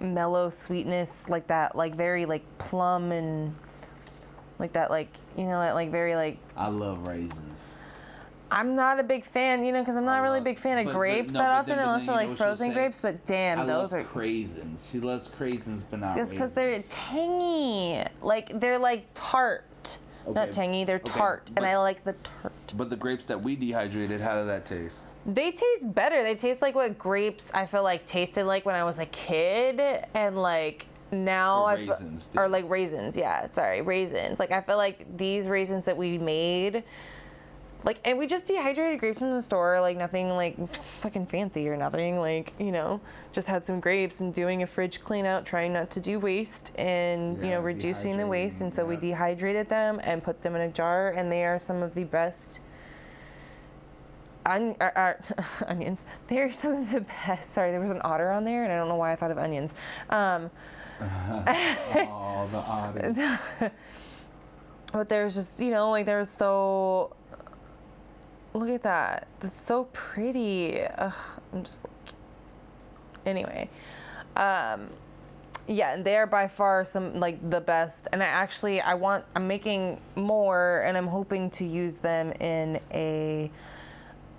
mellow 0.00 0.50
sweetness, 0.50 1.28
like 1.28 1.46
that, 1.48 1.74
like 1.76 1.94
very 1.94 2.24
like 2.26 2.44
plum 2.58 3.12
and 3.12 3.54
like 4.58 4.72
that, 4.72 4.90
like 4.90 5.08
you 5.36 5.44
know, 5.44 5.60
that 5.60 5.74
like 5.74 5.90
very 5.90 6.14
like. 6.16 6.38
I 6.56 6.68
love 6.68 7.06
raisins. 7.06 7.58
I'm 8.50 8.74
not 8.74 8.98
a 8.98 9.02
big 9.02 9.26
fan, 9.26 9.62
you 9.64 9.72
know, 9.72 9.82
because 9.82 9.96
I'm 9.96 10.06
not 10.06 10.20
I 10.20 10.22
really 10.22 10.38
a 10.38 10.42
big 10.42 10.58
fan 10.58 10.78
of 10.78 10.86
but- 10.86 10.92
but 10.92 10.98
grapes 10.98 11.34
no, 11.34 11.40
that 11.40 11.50
often, 11.50 11.76
then- 11.76 11.86
unless 11.86 12.06
they're 12.06 12.14
like 12.14 12.30
frozen 12.36 12.72
grapes. 12.72 12.98
But 13.00 13.26
damn, 13.26 13.60
I 13.60 13.64
those 13.66 13.92
are 13.92 14.02
craisins. 14.04 14.90
She 14.90 15.00
loves 15.00 15.28
craisins, 15.28 15.82
but 15.90 16.00
not 16.00 16.16
just 16.16 16.32
because 16.32 16.54
they're 16.54 16.80
tangy, 16.88 18.02
like 18.22 18.58
they're 18.58 18.78
like 18.78 19.04
tart, 19.14 19.98
Okay, 20.26 20.32
not 20.32 20.50
tangy. 20.52 20.84
They're 20.84 20.96
okay, 20.96 21.12
tart, 21.12 21.50
but- 21.54 21.58
and 21.62 21.66
I 21.70 21.76
like 21.78 22.04
the 22.04 22.14
tart. 22.14 22.52
But 22.74 22.88
the 22.88 22.96
grapes 22.96 23.26
that 23.26 23.42
we 23.42 23.54
dehydrated, 23.54 24.22
how 24.22 24.36
did 24.36 24.48
that 24.48 24.64
taste? 24.64 25.02
They 25.28 25.50
taste 25.50 25.94
better. 25.94 26.22
They 26.22 26.34
taste 26.34 26.62
like 26.62 26.74
what 26.74 26.96
grapes 26.98 27.52
I 27.52 27.66
feel 27.66 27.82
like 27.82 28.06
tasted 28.06 28.44
like 28.44 28.64
when 28.64 28.74
I 28.74 28.82
was 28.84 28.98
a 28.98 29.04
kid, 29.06 29.78
and 30.14 30.40
like 30.40 30.86
now 31.12 31.64
Or 31.64 31.68
I 31.68 31.74
raisins 31.74 32.26
did. 32.28 32.38
or 32.40 32.48
like 32.48 32.68
raisins. 32.68 33.14
Yeah, 33.14 33.50
sorry, 33.52 33.82
raisins. 33.82 34.38
Like 34.38 34.52
I 34.52 34.62
feel 34.62 34.78
like 34.78 35.18
these 35.18 35.46
raisins 35.46 35.84
that 35.84 35.98
we 35.98 36.16
made, 36.16 36.82
like, 37.84 37.98
and 38.06 38.16
we 38.18 38.26
just 38.26 38.46
dehydrated 38.46 39.00
grapes 39.00 39.18
from 39.18 39.32
the 39.32 39.42
store. 39.42 39.82
Like 39.82 39.98
nothing 39.98 40.30
like 40.30 40.56
fucking 40.74 41.26
fancy 41.26 41.68
or 41.68 41.76
nothing. 41.76 42.18
Like 42.18 42.54
you 42.58 42.72
know, 42.72 43.02
just 43.30 43.48
had 43.48 43.66
some 43.66 43.80
grapes 43.80 44.20
and 44.20 44.32
doing 44.34 44.62
a 44.62 44.66
fridge 44.66 45.02
clean 45.02 45.26
out, 45.26 45.44
trying 45.44 45.74
not 45.74 45.90
to 45.90 46.00
do 46.00 46.18
waste 46.18 46.72
and 46.78 47.36
you 47.42 47.50
know 47.50 47.60
reducing 47.60 48.16
the 48.16 48.26
waste. 48.26 48.62
And 48.62 48.72
so 48.72 48.86
we 48.86 48.96
dehydrated 48.96 49.68
them 49.68 50.00
and 50.02 50.22
put 50.22 50.40
them 50.40 50.54
in 50.56 50.62
a 50.62 50.68
jar, 50.72 51.10
and 51.10 51.30
they 51.30 51.44
are 51.44 51.58
some 51.58 51.82
of 51.82 51.94
the 51.94 52.04
best 52.04 52.60
on, 54.48 54.76
onions. 55.66 56.04
They're 56.28 56.52
some 56.52 56.72
of 56.72 56.90
the 56.90 57.02
best. 57.02 57.52
Sorry, 57.52 57.70
there 57.70 57.80
was 57.80 57.90
an 57.90 58.00
otter 58.02 58.30
on 58.30 58.44
there, 58.44 58.64
and 58.64 58.72
I 58.72 58.76
don't 58.76 58.88
know 58.88 58.96
why 58.96 59.12
I 59.12 59.16
thought 59.16 59.30
of 59.30 59.38
onions. 59.38 59.74
Um, 60.10 60.50
oh, 61.00 62.48
the 62.50 62.58
otter. 62.58 63.40
but 64.92 65.08
there's 65.08 65.34
just 65.34 65.60
you 65.60 65.70
know 65.70 65.90
like 65.90 66.06
there's 66.06 66.30
so. 66.30 67.14
Look 68.54 68.70
at 68.70 68.82
that. 68.82 69.28
That's 69.40 69.60
so 69.60 69.84
pretty. 69.92 70.80
Ugh, 70.82 71.12
I'm 71.52 71.64
just 71.64 71.84
like. 71.84 72.14
Anyway, 73.26 73.68
um, 74.36 74.88
yeah, 75.66 75.92
and 75.92 76.04
they 76.04 76.16
are 76.16 76.26
by 76.26 76.48
far 76.48 76.84
some 76.84 77.20
like 77.20 77.50
the 77.50 77.60
best. 77.60 78.08
And 78.12 78.22
I 78.22 78.26
actually 78.26 78.80
I 78.80 78.94
want 78.94 79.24
I'm 79.36 79.46
making 79.46 80.00
more, 80.16 80.82
and 80.84 80.96
I'm 80.96 81.06
hoping 81.06 81.50
to 81.50 81.64
use 81.64 81.98
them 81.98 82.32
in 82.32 82.80
a 82.90 83.50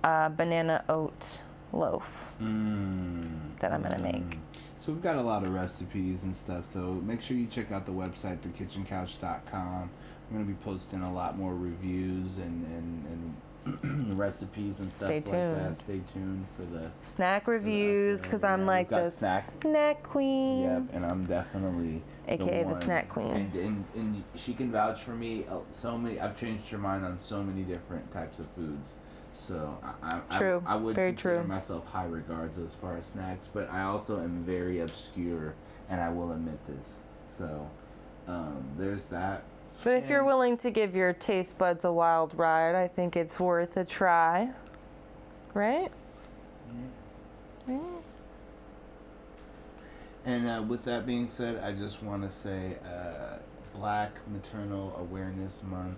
uh, 0.04 0.30
banana 0.30 0.84
oat 0.90 1.42
loaf 1.74 2.34
Mm. 2.42 3.58
that 3.60 3.72
I'm 3.72 3.82
gonna 3.82 4.00
make. 4.00 4.40
So 4.80 4.94
we've 4.94 5.02
got 5.04 5.16
a 5.18 5.22
lot 5.22 5.46
of 5.46 5.54
recipes 5.54 6.24
and 6.24 6.36
stuff. 6.36 6.66
So 6.66 6.94
make 6.94 7.22
sure 7.22 7.36
you 7.38 7.48
check 7.48 7.72
out 7.72 7.86
the 7.86 7.92
website, 7.92 8.40
thekitchencouch.com. 8.40 9.90
I'm 10.32 10.34
gonna 10.36 10.46
be 10.46 10.54
posting 10.64 11.02
a 11.02 11.12
lot 11.14 11.38
more 11.38 11.54
reviews 11.56 12.38
and 12.38 12.66
and, 12.66 13.06
and 13.06 14.18
recipes 14.18 14.80
and 14.80 14.90
stuff 14.92 15.08
Stay 15.10 15.16
like 15.16 15.26
that. 15.26 15.32
tuned. 15.64 15.78
Stay 15.80 16.02
tuned 16.14 16.46
for 16.56 16.64
the. 16.64 16.90
Snack 17.02 17.46
reviews, 17.48 18.24
because 18.24 18.44
I'm 18.44 18.62
Yeah, 18.62 18.66
like 18.68 18.90
the 18.90 19.10
snack- 19.12 19.44
snack 19.44 20.02
queen. 20.02 20.64
Yep, 20.64 20.84
and 20.94 21.06
I'm 21.06 21.26
definitely 21.26 22.02
AKA 22.28 22.62
the 22.64 22.70
one. 22.70 22.78
snack 22.78 23.10
queen. 23.10 23.32
And, 23.32 23.54
and 23.56 23.86
and 23.96 24.24
she 24.36 24.54
can 24.54 24.72
vouch 24.72 25.02
for 25.04 25.12
me. 25.12 25.46
uh, 25.50 25.58
So 25.72 25.98
many. 25.98 26.20
I've 26.20 26.40
changed 26.40 26.70
her 26.70 26.78
mind 26.78 27.04
on 27.06 27.20
so 27.20 27.44
many 27.44 27.64
different 27.64 28.12
types 28.14 28.40
of 28.40 28.48
foods. 28.52 28.96
So 29.40 29.78
I, 29.82 30.18
I, 30.30 30.38
True. 30.38 30.64
I, 30.66 30.74
I 30.74 30.76
would 30.76 30.96
Very 30.96 31.12
consider 31.12 31.40
true. 31.40 31.48
myself 31.48 31.86
high 31.88 32.06
regards 32.06 32.60
as 32.60 32.76
far 32.76 32.98
as 32.98 33.06
snacks, 33.08 33.50
but 33.52 33.70
I 33.72 33.84
also 33.84 34.20
am 34.22 34.44
very 34.44 34.82
obscure, 34.82 35.56
and 35.90 36.02
I 36.02 36.10
will 36.10 36.32
admit 36.32 36.60
this. 36.68 37.00
So 37.38 37.70
um, 38.28 38.64
there's 38.78 39.06
that. 39.06 39.44
But 39.84 39.94
if 39.94 40.10
you're 40.10 40.26
willing 40.26 40.58
to 40.58 40.72
give 40.72 40.96
your 40.96 41.14
taste 41.14 41.58
buds 41.58 41.86
a 41.86 41.92
wild 41.92 42.36
ride, 42.36 42.76
I 42.76 42.88
think 42.88 43.16
it's 43.16 43.40
worth 43.40 43.78
a 43.78 43.86
try. 43.86 44.52
Right? 45.54 45.90
Right? 47.66 47.80
And 50.26 50.48
uh, 50.48 50.64
with 50.68 50.84
that 50.86 51.06
being 51.06 51.28
said, 51.28 51.64
I 51.64 51.72
just 51.72 52.04
want 52.04 52.30
to 52.30 52.36
say 52.36 52.78
uh, 52.86 53.38
Black 53.74 54.12
Maternal 54.28 54.96
Awareness 55.00 55.62
Month. 55.64 55.98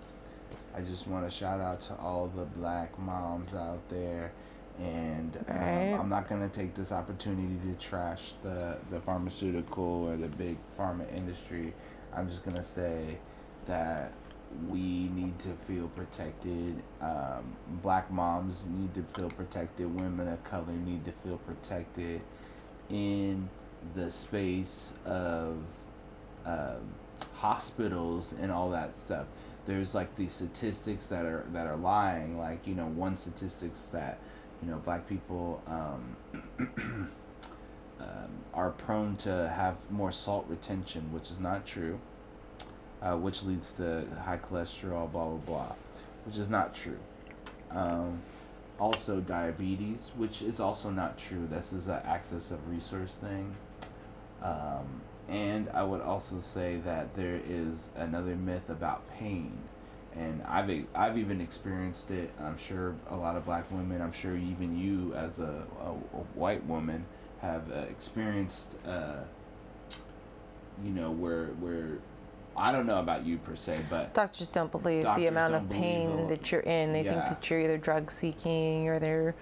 I 0.74 0.80
just 0.80 1.06
want 1.06 1.30
to 1.30 1.36
shout 1.36 1.60
out 1.60 1.82
to 1.82 1.94
all 1.96 2.28
the 2.34 2.44
black 2.44 2.98
moms 2.98 3.54
out 3.54 3.88
there. 3.88 4.32
And 4.78 5.36
um, 5.48 5.56
Right. 5.56 5.96
I'm 5.98 6.08
not 6.08 6.28
going 6.28 6.48
to 6.48 6.54
take 6.54 6.74
this 6.74 6.92
opportunity 6.92 7.58
to 7.70 7.74
trash 7.78 8.32
the, 8.42 8.78
the 8.90 9.00
pharmaceutical 9.00 10.08
or 10.08 10.16
the 10.16 10.28
big 10.28 10.56
pharma 10.76 11.06
industry. 11.16 11.74
I'm 12.14 12.28
just 12.28 12.44
going 12.44 12.56
to 12.56 12.62
say 12.64 13.18
that 13.66 14.12
we 14.68 15.08
need 15.14 15.38
to 15.40 15.50
feel 15.66 15.88
protected. 15.88 16.82
Um, 17.00 17.56
black 17.82 18.10
moms 18.10 18.64
need 18.66 18.94
to 18.94 19.02
feel 19.14 19.28
protected. 19.30 20.00
Women 20.00 20.28
of 20.28 20.42
color 20.44 20.72
need 20.72 21.04
to 21.04 21.12
feel 21.12 21.38
protected 21.38 22.22
in 22.90 23.48
the 23.94 24.10
space 24.10 24.92
of 25.04 25.58
um, 26.46 26.94
hospitals 27.34 28.34
and 28.40 28.50
all 28.50 28.70
that 28.70 28.96
stuff. 28.96 29.26
There's 29.66 29.94
like 29.94 30.16
these 30.16 30.32
statistics 30.32 31.06
that 31.06 31.24
are 31.24 31.46
that 31.52 31.66
are 31.66 31.76
lying. 31.76 32.38
Like 32.38 32.66
you 32.66 32.74
know, 32.74 32.86
one 32.86 33.16
statistics 33.16 33.86
that 33.92 34.18
you 34.62 34.70
know 34.70 34.78
black 34.78 35.08
people 35.08 35.62
um, 35.66 36.16
um, 38.00 38.30
are 38.52 38.70
prone 38.70 39.16
to 39.18 39.52
have 39.56 39.76
more 39.90 40.12
salt 40.12 40.46
retention, 40.48 41.12
which 41.12 41.30
is 41.30 41.38
not 41.38 41.66
true. 41.66 42.00
Uh, 43.00 43.16
which 43.16 43.42
leads 43.42 43.72
to 43.72 44.06
high 44.24 44.38
cholesterol, 44.38 45.10
blah 45.10 45.26
blah 45.26 45.38
blah, 45.38 45.72
which 46.24 46.36
is 46.36 46.48
not 46.48 46.74
true. 46.74 46.98
Um, 47.70 48.22
also 48.78 49.20
diabetes, 49.20 50.10
which 50.16 50.42
is 50.42 50.60
also 50.60 50.90
not 50.90 51.18
true. 51.18 51.46
This 51.50 51.72
is 51.72 51.88
an 51.88 52.00
access 52.04 52.50
of 52.50 52.68
resource 52.68 53.14
thing. 53.14 53.54
Um, 54.42 55.02
and 55.32 55.68
I 55.70 55.82
would 55.82 56.02
also 56.02 56.40
say 56.40 56.76
that 56.84 57.16
there 57.16 57.40
is 57.48 57.90
another 57.96 58.36
myth 58.36 58.68
about 58.68 59.10
pain, 59.10 59.56
and 60.14 60.42
I've 60.42 60.70
I've 60.94 61.16
even 61.16 61.40
experienced 61.40 62.10
it. 62.10 62.30
I'm 62.38 62.58
sure 62.58 62.94
a 63.08 63.16
lot 63.16 63.36
of 63.36 63.46
black 63.46 63.70
women. 63.70 64.02
I'm 64.02 64.12
sure 64.12 64.36
even 64.36 64.76
you, 64.78 65.14
as 65.14 65.38
a, 65.38 65.64
a, 65.80 65.90
a 65.90 66.22
white 66.34 66.64
woman, 66.66 67.06
have 67.40 67.72
uh, 67.72 67.76
experienced 67.90 68.76
uh, 68.86 69.20
you 70.84 70.90
know, 70.90 71.10
where 71.10 71.46
where 71.60 71.98
I 72.54 72.70
don't 72.72 72.86
know 72.86 72.98
about 72.98 73.24
you 73.24 73.38
per 73.38 73.56
se, 73.56 73.86
but 73.88 74.12
Doctors 74.12 74.48
don't 74.48 74.70
believe 74.70 75.04
Doctors 75.04 75.22
the 75.22 75.28
amount 75.28 75.54
of 75.54 75.70
pain 75.70 76.26
that 76.26 76.52
you're 76.52 76.60
in. 76.60 76.92
They 76.92 77.02
Yeah. 77.04 77.22
think 77.24 77.24
that 77.40 77.48
you're 77.50 77.60
either 77.60 77.78
drug 77.78 78.10
seeking 78.10 78.86
or 78.88 78.98
they're, 78.98 79.34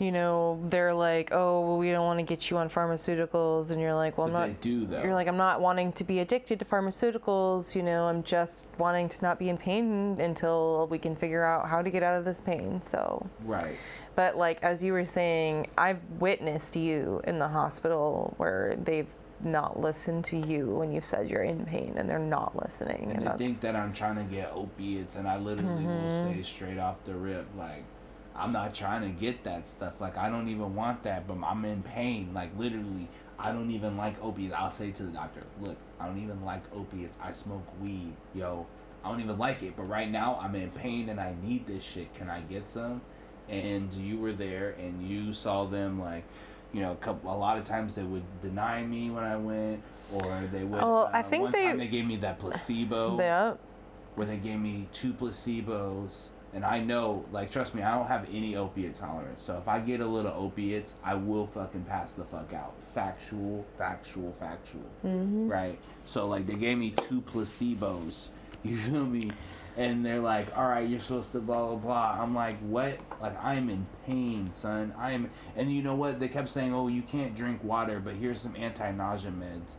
you 0.00 0.10
know, 0.12 0.60
they're 0.68 0.94
like, 0.94 1.30
oh, 1.32 1.60
well, 1.60 1.78
we 1.78 1.90
don't 1.90 2.04
want 2.06 2.18
to 2.18 2.24
get 2.24 2.50
you 2.50 2.56
on 2.56 2.68
pharmaceuticals, 2.68 3.70
and 3.70 3.80
you're 3.80 3.94
like, 3.94 4.16
well, 4.18 4.26
I'm 4.26 4.32
but 4.32 4.38
not. 4.38 4.46
they 4.48 4.68
do 4.68 4.86
though. 4.86 5.02
You're 5.02 5.14
like, 5.14 5.28
I'm 5.28 5.36
not 5.36 5.60
wanting 5.60 5.92
to 5.92 6.04
be 6.04 6.18
addicted 6.20 6.58
to 6.58 6.64
pharmaceuticals, 6.64 7.74
you 7.74 7.82
know, 7.82 8.06
I'm 8.06 8.22
just 8.22 8.66
wanting 8.78 9.08
to 9.10 9.22
not 9.22 9.38
be 9.38 9.48
in 9.48 9.58
pain 9.58 10.16
until 10.18 10.86
we 10.90 10.98
can 10.98 11.14
figure 11.16 11.44
out 11.44 11.68
how 11.68 11.82
to 11.82 11.90
get 11.90 12.02
out 12.02 12.16
of 12.18 12.24
this 12.24 12.40
pain. 12.40 12.82
So, 12.82 13.28
right. 13.44 13.76
but 14.14 14.36
like, 14.36 14.62
as 14.62 14.82
you 14.82 14.92
were 14.92 15.04
saying, 15.04 15.68
I've 15.76 16.02
witnessed 16.18 16.76
you 16.76 17.20
in 17.24 17.38
the 17.38 17.48
hospital 17.48 18.34
where 18.38 18.76
they've 18.82 19.08
not 19.42 19.80
listened 19.80 20.22
to 20.26 20.36
you 20.36 20.66
when 20.66 20.92
you've 20.92 21.04
said 21.04 21.28
you're 21.30 21.42
in 21.42 21.64
pain 21.64 21.94
and 21.96 22.08
they're 22.10 22.18
not 22.18 22.54
listening. 22.62 23.10
And 23.14 23.26
And, 23.26 23.38
they 23.38 23.46
think 23.46 23.60
that 23.60 23.74
I'm 23.74 23.92
trying 23.94 24.16
to 24.16 24.24
get 24.24 24.52
opiates, 24.52 25.16
and 25.16 25.26
I 25.26 25.38
literally 25.38 25.84
will 25.84 25.90
Mm-hmm. 25.92 26.34
say 26.34 26.42
straight 26.42 26.78
off 26.78 26.96
the 27.04 27.14
rip, 27.14 27.46
like, 27.56 27.84
I'm 28.40 28.52
not 28.52 28.74
trying 28.74 29.02
to 29.02 29.20
get 29.20 29.44
that 29.44 29.68
stuff. 29.68 30.00
Like, 30.00 30.16
I 30.16 30.30
don't 30.30 30.48
even 30.48 30.74
want 30.74 31.02
that, 31.02 31.28
but 31.28 31.36
I'm 31.44 31.64
in 31.66 31.82
pain. 31.82 32.32
Like, 32.32 32.50
literally, 32.58 33.08
I 33.38 33.52
don't 33.52 33.70
even 33.70 33.98
like 33.98 34.20
opiates. 34.22 34.54
I'll 34.54 34.72
say 34.72 34.90
to 34.92 35.02
the 35.02 35.12
doctor, 35.12 35.42
look, 35.60 35.76
I 36.00 36.06
don't 36.06 36.22
even 36.22 36.42
like 36.44 36.62
opiates. 36.74 37.18
I 37.22 37.32
smoke 37.32 37.66
weed, 37.82 38.14
yo. 38.34 38.66
I 39.04 39.10
don't 39.10 39.20
even 39.20 39.38
like 39.38 39.62
it, 39.62 39.76
but 39.76 39.84
right 39.84 40.10
now 40.10 40.38
I'm 40.42 40.54
in 40.54 40.70
pain 40.70 41.08
and 41.08 41.20
I 41.20 41.34
need 41.42 41.66
this 41.66 41.82
shit. 41.82 42.14
Can 42.14 42.28
I 42.30 42.40
get 42.40 42.66
some? 42.66 43.02
And 43.48 43.92
you 43.94 44.18
were 44.18 44.32
there, 44.32 44.70
and 44.78 45.06
you 45.06 45.34
saw 45.34 45.64
them 45.64 46.00
like. 46.00 46.24
You 46.72 46.82
know, 46.82 46.92
a 46.92 46.96
couple. 46.96 47.34
A 47.34 47.36
lot 47.36 47.58
of 47.58 47.64
times 47.64 47.96
they 47.96 48.04
would 48.04 48.22
deny 48.40 48.86
me 48.86 49.10
when 49.10 49.24
I 49.24 49.36
went, 49.36 49.82
or 50.14 50.48
they 50.52 50.62
would. 50.62 50.80
I 50.80 51.18
uh, 51.18 51.22
think 51.24 51.42
one 51.42 51.50
they- 51.52 51.72
they 51.74 51.88
gave 51.88 52.06
me 52.06 52.14
that 52.18 52.38
placebo 52.38 53.18
yeah. 53.18 53.54
where 54.14 54.24
they 54.24 54.36
gave 54.36 54.60
me 54.60 54.86
two 54.92 55.12
placebos 55.12 56.28
and 56.52 56.64
I 56.64 56.80
know 56.80 57.24
like 57.32 57.50
trust 57.50 57.74
me 57.74 57.82
I 57.82 57.96
don't 57.96 58.08
have 58.08 58.26
any 58.30 58.56
opiate 58.56 58.94
tolerance. 58.94 59.42
So 59.42 59.58
if 59.58 59.68
I 59.68 59.80
get 59.80 60.00
a 60.00 60.06
little 60.06 60.32
opiates 60.32 60.94
I 61.04 61.14
will 61.14 61.46
fucking 61.46 61.84
pass 61.84 62.12
the 62.12 62.24
fuck 62.24 62.52
out. 62.54 62.74
Factual 62.94 63.66
factual 63.76 64.32
factual. 64.32 64.86
Mm-hmm. 65.04 65.48
Right? 65.48 65.78
So 66.04 66.26
like 66.26 66.46
they 66.46 66.54
gave 66.54 66.78
me 66.78 66.90
two 66.90 67.20
placebos 67.20 68.28
you 68.62 68.76
feel 68.76 69.06
me? 69.06 69.30
And 69.76 70.04
they're 70.04 70.20
like 70.20 70.56
all 70.56 70.68
right 70.68 70.88
you're 70.88 71.00
supposed 71.00 71.32
to 71.32 71.40
blah 71.40 71.66
blah 71.66 71.76
blah. 71.76 72.22
I'm 72.22 72.34
like 72.34 72.58
what? 72.58 72.98
Like 73.20 73.42
I'm 73.42 73.70
in 73.70 73.86
pain 74.06 74.52
son. 74.52 74.92
I'm 74.98 75.30
and 75.56 75.72
you 75.74 75.82
know 75.82 75.94
what? 75.94 76.18
They 76.18 76.28
kept 76.28 76.50
saying 76.50 76.74
oh 76.74 76.88
you 76.88 77.02
can't 77.02 77.36
drink 77.36 77.62
water 77.62 78.00
but 78.00 78.14
here's 78.14 78.40
some 78.40 78.56
anti-nausea 78.56 79.30
meds 79.30 79.76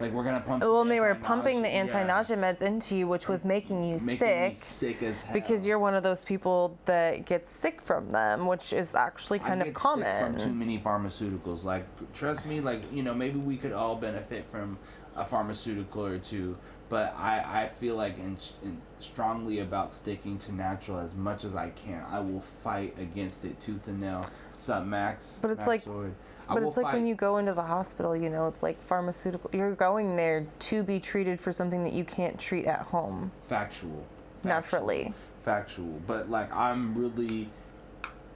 like 0.00 0.12
we're 0.12 0.24
gonna 0.24 0.40
pump 0.40 0.62
Well, 0.62 0.84
they 0.84 1.00
were 1.00 1.14
pumping 1.14 1.62
the 1.62 1.68
anti-nausea- 1.68 2.36
yeah 2.36 2.52
meds 2.52 2.62
into 2.62 2.96
you, 2.96 3.08
which 3.08 3.28
was 3.28 3.44
making 3.44 3.82
you 3.84 3.98
making 4.04 4.16
sick 4.16 4.56
sick 4.56 5.02
as 5.02 5.20
hell. 5.22 5.32
because 5.32 5.66
you're 5.66 5.78
one 5.78 5.94
of 5.94 6.02
those 6.02 6.24
people 6.24 6.78
that 6.84 7.24
gets 7.26 7.50
sick 7.50 7.80
from 7.82 8.10
them, 8.10 8.46
which 8.46 8.72
is 8.72 8.94
actually 8.94 9.38
kind 9.38 9.62
I 9.62 9.66
of 9.66 9.74
get 9.74 9.82
sick 9.82 10.18
from 10.20 10.38
too 10.38 10.54
many 10.54 10.78
pharmaceuticals. 10.78 11.64
Like, 11.64 11.84
trust 12.14 12.46
me, 12.46 12.60
like 12.60 12.82
you 12.92 13.02
know, 13.02 13.14
maybe 13.14 13.38
we 13.38 13.56
could 13.56 13.72
all 13.72 13.96
benefit 13.96 14.46
from 14.46 14.78
a 15.16 15.24
pharmaceutical 15.24 16.04
or 16.04 16.18
two. 16.18 16.56
But 16.90 17.14
I, 17.18 17.64
I 17.64 17.68
feel 17.68 17.96
like 17.96 18.16
in, 18.18 18.38
in 18.62 18.80
strongly 18.98 19.58
about 19.58 19.92
sticking 19.92 20.38
to 20.38 20.54
natural 20.54 21.00
as 21.00 21.14
much 21.14 21.44
as 21.44 21.54
I 21.54 21.68
can. 21.70 22.02
I 22.10 22.20
will 22.20 22.42
fight 22.62 22.94
against 22.98 23.44
it 23.44 23.60
tooth 23.60 23.86
and 23.88 24.00
nail. 24.00 24.24
What's 24.54 24.70
up, 24.70 24.86
Max? 24.86 25.36
But 25.42 25.50
it's 25.50 25.58
Max 25.58 25.68
like- 25.68 25.82
Sword. 25.82 26.14
But 26.48 26.62
it's 26.62 26.76
like 26.76 26.92
when 26.94 27.06
you 27.06 27.14
go 27.14 27.36
into 27.38 27.52
the 27.52 27.62
hospital, 27.62 28.16
you 28.16 28.30
know, 28.30 28.46
it's 28.48 28.62
like 28.62 28.80
pharmaceutical. 28.80 29.50
You're 29.52 29.74
going 29.74 30.16
there 30.16 30.46
to 30.60 30.82
be 30.82 30.98
treated 30.98 31.38
for 31.40 31.52
something 31.52 31.84
that 31.84 31.92
you 31.92 32.04
can't 32.04 32.38
treat 32.38 32.64
at 32.64 32.80
home. 32.80 33.32
Factual, 33.48 34.04
factual 34.42 34.48
naturally. 34.50 35.14
factual. 35.42 36.00
But 36.06 36.30
like 36.30 36.52
i'm 36.52 36.94
really 36.96 37.48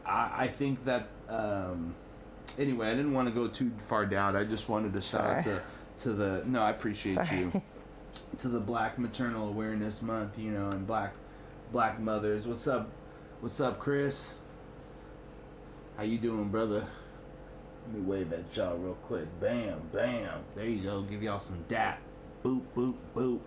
i, 0.04 0.45
I 0.45 0.49
think 0.49 0.85
that 0.85 1.09
um 1.28 1.95
anyway 2.59 2.88
i 2.88 2.95
didn't 2.95 3.14
want 3.14 3.28
to 3.28 3.35
go 3.35 3.49
too 3.49 3.71
far 3.88 4.04
down. 4.07 4.37
I 4.37 4.45
just 4.45 4.69
wanted 4.69 4.92
to 4.92 5.00
shout 5.00 5.25
out 5.38 5.45
to 5.45 5.62
to 5.99 6.12
the 6.12 6.42
no 6.47 6.61
i 6.62 6.70
appreciate 6.70 7.14
Sorry. 7.14 7.38
you. 7.38 7.62
To 8.38 8.48
the 8.48 8.61
black 8.61 8.98
maternal 8.98 9.48
awareness 9.48 10.03
month 10.03 10.38
you 10.38 10.51
know 10.51 10.68
and 10.68 10.87
black 10.87 11.14
black 11.70 11.98
mothers. 11.98 12.46
What's 12.46 12.66
up 12.66 12.90
what's 13.40 13.61
up 13.61 13.79
chris? 13.79 14.29
How 15.96 16.03
you 16.03 16.18
doing 16.18 16.48
brother 16.48 16.87
let 17.87 17.95
me 17.95 18.01
wave 18.01 18.33
at 18.33 18.57
y'all 18.57 18.77
real 18.77 18.95
quick 19.07 19.27
bam 19.40 19.81
bam 19.92 20.40
there 20.55 20.66
you 20.66 20.83
go 20.83 21.03
give 21.03 21.23
y'all 21.23 21.40
some 21.40 21.64
dap 21.68 22.01
boop 22.45 22.62
boop 22.77 22.95
boop 23.14 23.40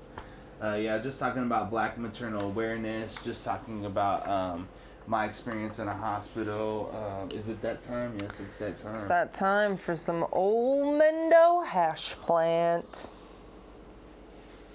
uh, 0.62 0.76
yeah, 0.76 0.98
just 1.00 1.20
talking 1.20 1.44
about 1.44 1.70
black 1.70 1.98
maternal 1.98 2.50
awareness, 2.50 3.14
just 3.24 3.44
talking 3.44 3.86
about 3.86 4.28
um, 4.28 4.68
my 5.06 5.26
experience 5.26 5.80
in 5.80 5.88
a 5.88 5.94
hospital. 5.94 6.94
Um, 6.96 7.38
is 7.38 7.50
it 7.50 7.62
that 7.62 7.82
time? 7.82 8.16
Yes, 8.22 8.40
it's 8.40 8.58
that 8.60 8.78
time. 8.80 8.94
It's 8.94 9.04
that 9.04 9.34
time 9.34 9.76
for 9.76 9.96
some 9.96 10.26
old 10.32 11.02
Mendo 11.02 11.66
hash 11.66 12.16
plant. 12.16 13.12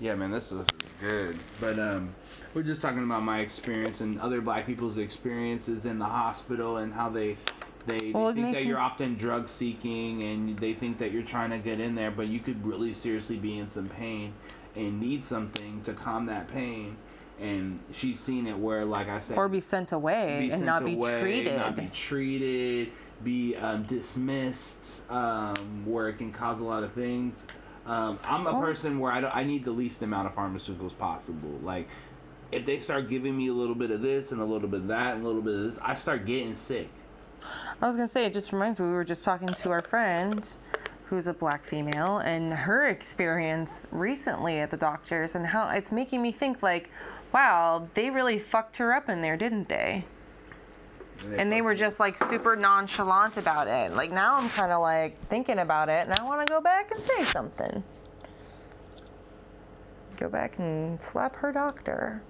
Yeah, 0.01 0.15
man, 0.15 0.31
this 0.31 0.53
is 0.53 0.67
good. 1.01 1.39
But 1.61 1.79
um, 1.79 2.15
we're 2.53 2.63
just 2.63 2.83
talking 2.83 3.03
about 3.03 3.23
my 3.23 3.41
experience 3.41 4.01
and 4.01 4.21
other 4.21 4.41
black 4.41 4.67
people's 4.67 4.99
experiences 4.99 5.87
in 5.87 5.99
the 5.99 6.05
hospital 6.05 6.77
and 6.77 6.93
how 6.93 7.09
they 7.09 7.37
they, 7.87 7.97
they 7.97 8.09
it 8.11 8.35
think 8.35 8.57
that 8.57 8.65
you're 8.65 8.79
often 8.79 9.17
drug 9.17 9.49
seeking 9.49 10.23
and 10.23 10.59
they 10.59 10.75
think 10.75 10.99
that 10.99 11.13
you're 11.13 11.23
trying 11.23 11.51
to 11.51 11.59
get 11.59 11.81
in 11.81 11.95
there, 11.95 12.11
but 12.11 12.29
you 12.29 12.41
could 12.41 12.65
really 12.67 12.93
seriously 12.93 13.37
be 13.37 13.59
in 13.59 13.71
some 13.71 13.89
pain 13.89 14.35
and 14.77 15.01
need 15.01 15.25
something 15.25 15.83
to 15.83 15.93
calm 15.93 16.27
that 16.27 16.49
pain. 16.49 16.97
And 17.41 17.81
she's 17.93 18.21
seen 18.21 18.47
it 18.47 18.59
where, 18.59 18.85
like 18.85 19.09
I 19.09 19.19
said, 19.19 19.39
Or 19.39 19.49
be 19.49 19.61
sent 19.61 19.93
away 19.93 20.37
be 20.41 20.45
and 20.51 20.53
sent 20.53 20.65
not 20.67 20.85
be 20.85 20.97
treated. 20.97 21.57
not 21.57 21.75
be 21.75 21.87
treated, 21.87 22.93
be 23.25 23.57
um, 23.57 23.85
dismissed, 23.85 25.03
um, 25.11 25.87
where 25.87 26.09
it 26.09 26.19
can 26.19 26.33
cause 26.33 26.61
a 26.61 26.65
lot 26.65 26.83
of 26.83 26.93
things. 26.93 27.47
Um, 27.87 28.19
I'm 28.25 28.47
a 28.47 28.61
person 28.61 28.99
where 28.99 29.11
I, 29.11 29.23
don't, 29.23 29.35
I 29.35 29.43
need 29.43 29.65
the 29.65 29.71
least 29.71 30.03
amount 30.03 30.27
of 30.27 30.35
pharmaceuticals 30.35 30.97
possible. 30.97 31.59
Like, 31.63 31.89
if 32.53 32.67
they 32.67 32.79
start 32.79 33.09
giving 33.09 33.37
me 33.37 33.49
a 33.49 33.53
little 33.55 33.75
bit 33.75 33.91
of 33.91 34.03
this 34.03 34.33
and 34.33 34.41
a 34.41 34.45
little 34.45 34.69
bit 34.69 34.81
of 34.81 34.89
that 34.89 35.15
and 35.15 35.25
a 35.25 35.27
little 35.27 35.43
bit 35.43 35.55
of 35.55 35.63
this, 35.63 35.79
I 35.83 35.95
start 35.95 36.27
getting 36.27 36.55
sick. 36.55 36.89
I 37.81 37.87
was 37.87 37.97
gonna 37.97 38.09
say, 38.09 38.27
it 38.27 38.35
just 38.35 38.53
reminds 38.53 38.79
me, 38.81 38.87
we 38.87 38.93
were 38.93 39.05
just 39.05 39.25
talking 39.25 39.49
to 39.49 39.71
our 39.71 39.83
friend 39.83 40.57
who's 41.07 41.27
a 41.27 41.35
black 41.35 41.65
female 41.65 42.19
and 42.19 42.53
her 42.53 42.87
experience 42.89 43.89
recently 43.91 44.61
at 44.61 44.71
the 44.71 44.77
doctor's 44.77 45.35
and 45.35 45.45
how 45.45 45.69
it's 45.69 45.91
making 45.91 46.23
me 46.23 46.31
think 46.31 46.63
like, 46.63 46.89
wow, 47.33 47.89
they 47.95 48.11
really 48.11 48.39
fucked 48.39 48.77
her 48.77 48.93
up 48.93 49.09
in 49.09 49.21
there, 49.21 49.37
didn't 49.37 49.69
they? 49.69 50.05
And 51.37 51.53
they 51.53 51.63
were 51.63 51.75
just 51.75 51.99
like 51.99 52.17
super 52.17 52.55
nonchalant 52.55 53.37
about 53.37 53.67
it. 53.67 53.93
Like 53.95 54.13
now 54.13 54.37
I'm 54.37 54.49
kind 54.51 54.73
of 54.73 54.81
like 54.81 55.21
thinking 55.27 55.59
about 55.59 55.89
it 55.89 56.07
and 56.07 56.13
I 56.13 56.23
want 56.23 56.47
to 56.47 56.51
go 56.51 56.61
back 56.61 56.93
and 56.93 57.01
say 57.01 57.25
something. 57.25 57.83
Go 60.17 60.29
back 60.29 60.59
and 60.59 61.03
slap 61.03 61.37
her 61.37 61.51
doctor 61.51 62.23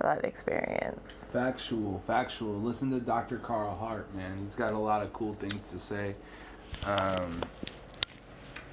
for 0.00 0.06
that 0.06 0.24
experience. 0.24 1.30
Factual, 1.32 1.98
factual. 2.06 2.54
Listen 2.54 2.90
to 2.90 3.00
Dr. 3.00 3.38
Carl 3.38 3.76
Hart, 3.76 4.14
man. 4.14 4.38
He's 4.38 4.56
got 4.56 4.72
a 4.72 4.78
lot 4.78 5.02
of 5.02 5.12
cool 5.12 5.34
things 5.34 5.60
to 5.70 5.78
say. 5.78 6.14
Um, 6.86 7.42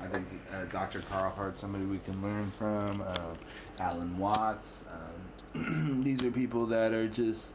I 0.02 0.08
think 0.08 0.28
uh, 0.54 0.66
Dr. 0.66 1.02
Carl 1.02 1.32
Hart, 1.32 1.60
somebody 1.60 1.84
we 1.84 2.00
can 2.00 2.22
learn 2.22 2.52
from. 2.52 3.02
Uh, 3.02 3.34
Alan 3.80 4.18
Watts. 4.18 4.86
Um, 5.54 6.02
these 6.04 6.24
are 6.24 6.32
people 6.32 6.66
that 6.68 6.94
are 6.94 7.08
just, 7.08 7.54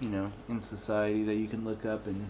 you 0.00 0.10
know, 0.10 0.30
in 0.48 0.60
society 0.60 1.22
that 1.24 1.36
you 1.36 1.48
can 1.48 1.64
look 1.64 1.86
up 1.86 2.06
and. 2.06 2.28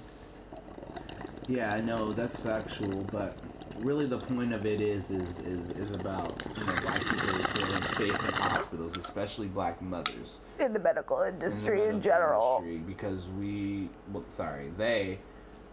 Yeah, 1.48 1.74
I 1.74 1.80
know 1.80 2.12
that's 2.12 2.40
factual, 2.40 3.04
but 3.10 3.36
really 3.78 4.06
the 4.06 4.18
point 4.18 4.52
of 4.52 4.64
it 4.66 4.80
is 4.80 5.10
is 5.10 5.40
is, 5.40 5.70
is 5.72 5.92
about 5.92 6.42
you 6.56 6.64
know 6.64 6.74
black 6.82 7.00
people 7.04 7.28
feeling 7.28 7.82
safe 7.82 8.28
in 8.28 8.34
hospitals, 8.34 8.96
especially 8.96 9.46
black 9.48 9.80
mothers 9.82 10.38
In 10.60 10.72
the 10.72 10.78
medical 10.80 11.22
industry 11.22 11.80
in, 11.80 11.96
medical 11.96 12.00
general. 12.00 12.62
industry 12.64 12.78
because 12.86 13.26
we 13.38 13.88
well, 14.12 14.24
sorry 14.32 14.70
they 14.76 15.18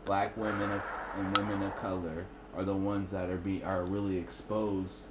black 0.05 0.35
women 0.35 0.71
of, 0.71 0.81
and 1.17 1.37
women 1.37 1.61
of 1.63 1.75
color 1.77 2.25
are 2.55 2.63
the 2.63 2.75
ones 2.75 3.11
that 3.11 3.29
are 3.29 3.37
be 3.37 3.63
are 3.63 3.83
really 3.85 4.17
exposed 4.17 5.03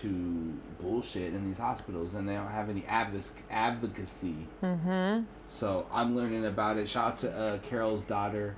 to 0.00 0.52
bullshit 0.80 1.34
in 1.34 1.46
these 1.48 1.58
hospitals 1.58 2.14
and 2.14 2.28
they 2.28 2.34
don't 2.34 2.46
have 2.50 2.70
any 2.70 2.82
advoc- 2.82 3.32
advocacy 3.50 4.36
Mm-hmm. 4.62 5.24
so 5.58 5.84
i'm 5.92 6.14
learning 6.16 6.46
about 6.46 6.76
it 6.78 6.88
shout 6.88 7.12
out 7.12 7.18
to 7.18 7.32
uh, 7.36 7.58
carol's 7.58 8.02
daughter 8.02 8.54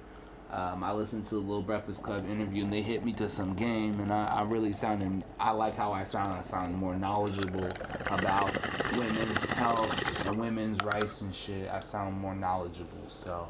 um, 0.53 0.85
I 0.85 0.93
listened 0.93 1.25
to 1.25 1.37
the 1.37 1.41
Little 1.41 1.63
Breakfast 1.63 2.03
Club 2.03 2.29
interview 2.29 2.65
and 2.65 2.73
they 2.73 2.83
hit 2.83 3.05
me 3.05 3.15
to 3.15 3.31
some 3.31 3.55
game 3.55 4.01
and 4.01 4.13
I, 4.13 4.25
I 4.25 4.43
really 4.43 4.75
sounded 4.75 5.25
I 5.41 5.53
like 5.53 5.77
how 5.77 5.93
I 5.93 6.05
sound 6.05 6.35
I 6.35 6.43
sound 6.43 6.75
more 6.75 6.95
knowledgeable 6.95 7.71
about 8.09 8.53
women's 8.93 9.51
health 9.53 10.27
and 10.27 10.39
women's 10.39 10.83
rights 10.85 11.23
and 11.23 11.35
shit. 11.35 11.71
I 11.71 11.81
sound 11.81 12.19
more 12.19 12.35
knowledgeable. 12.35 13.09
So 13.09 13.49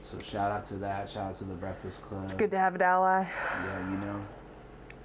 so 0.00 0.18
shout 0.20 0.50
out 0.50 0.64
to 0.66 0.76
that. 0.76 1.10
Shout 1.10 1.30
out 1.30 1.36
to 1.36 1.44
the 1.44 1.54
Breakfast 1.54 2.02
Club. 2.02 2.24
It's 2.24 2.32
good 2.32 2.50
to 2.52 2.58
have 2.58 2.74
an 2.74 2.82
ally. 2.82 3.26
Yeah, 3.52 3.90
you 3.90 3.96
know. 3.98 4.20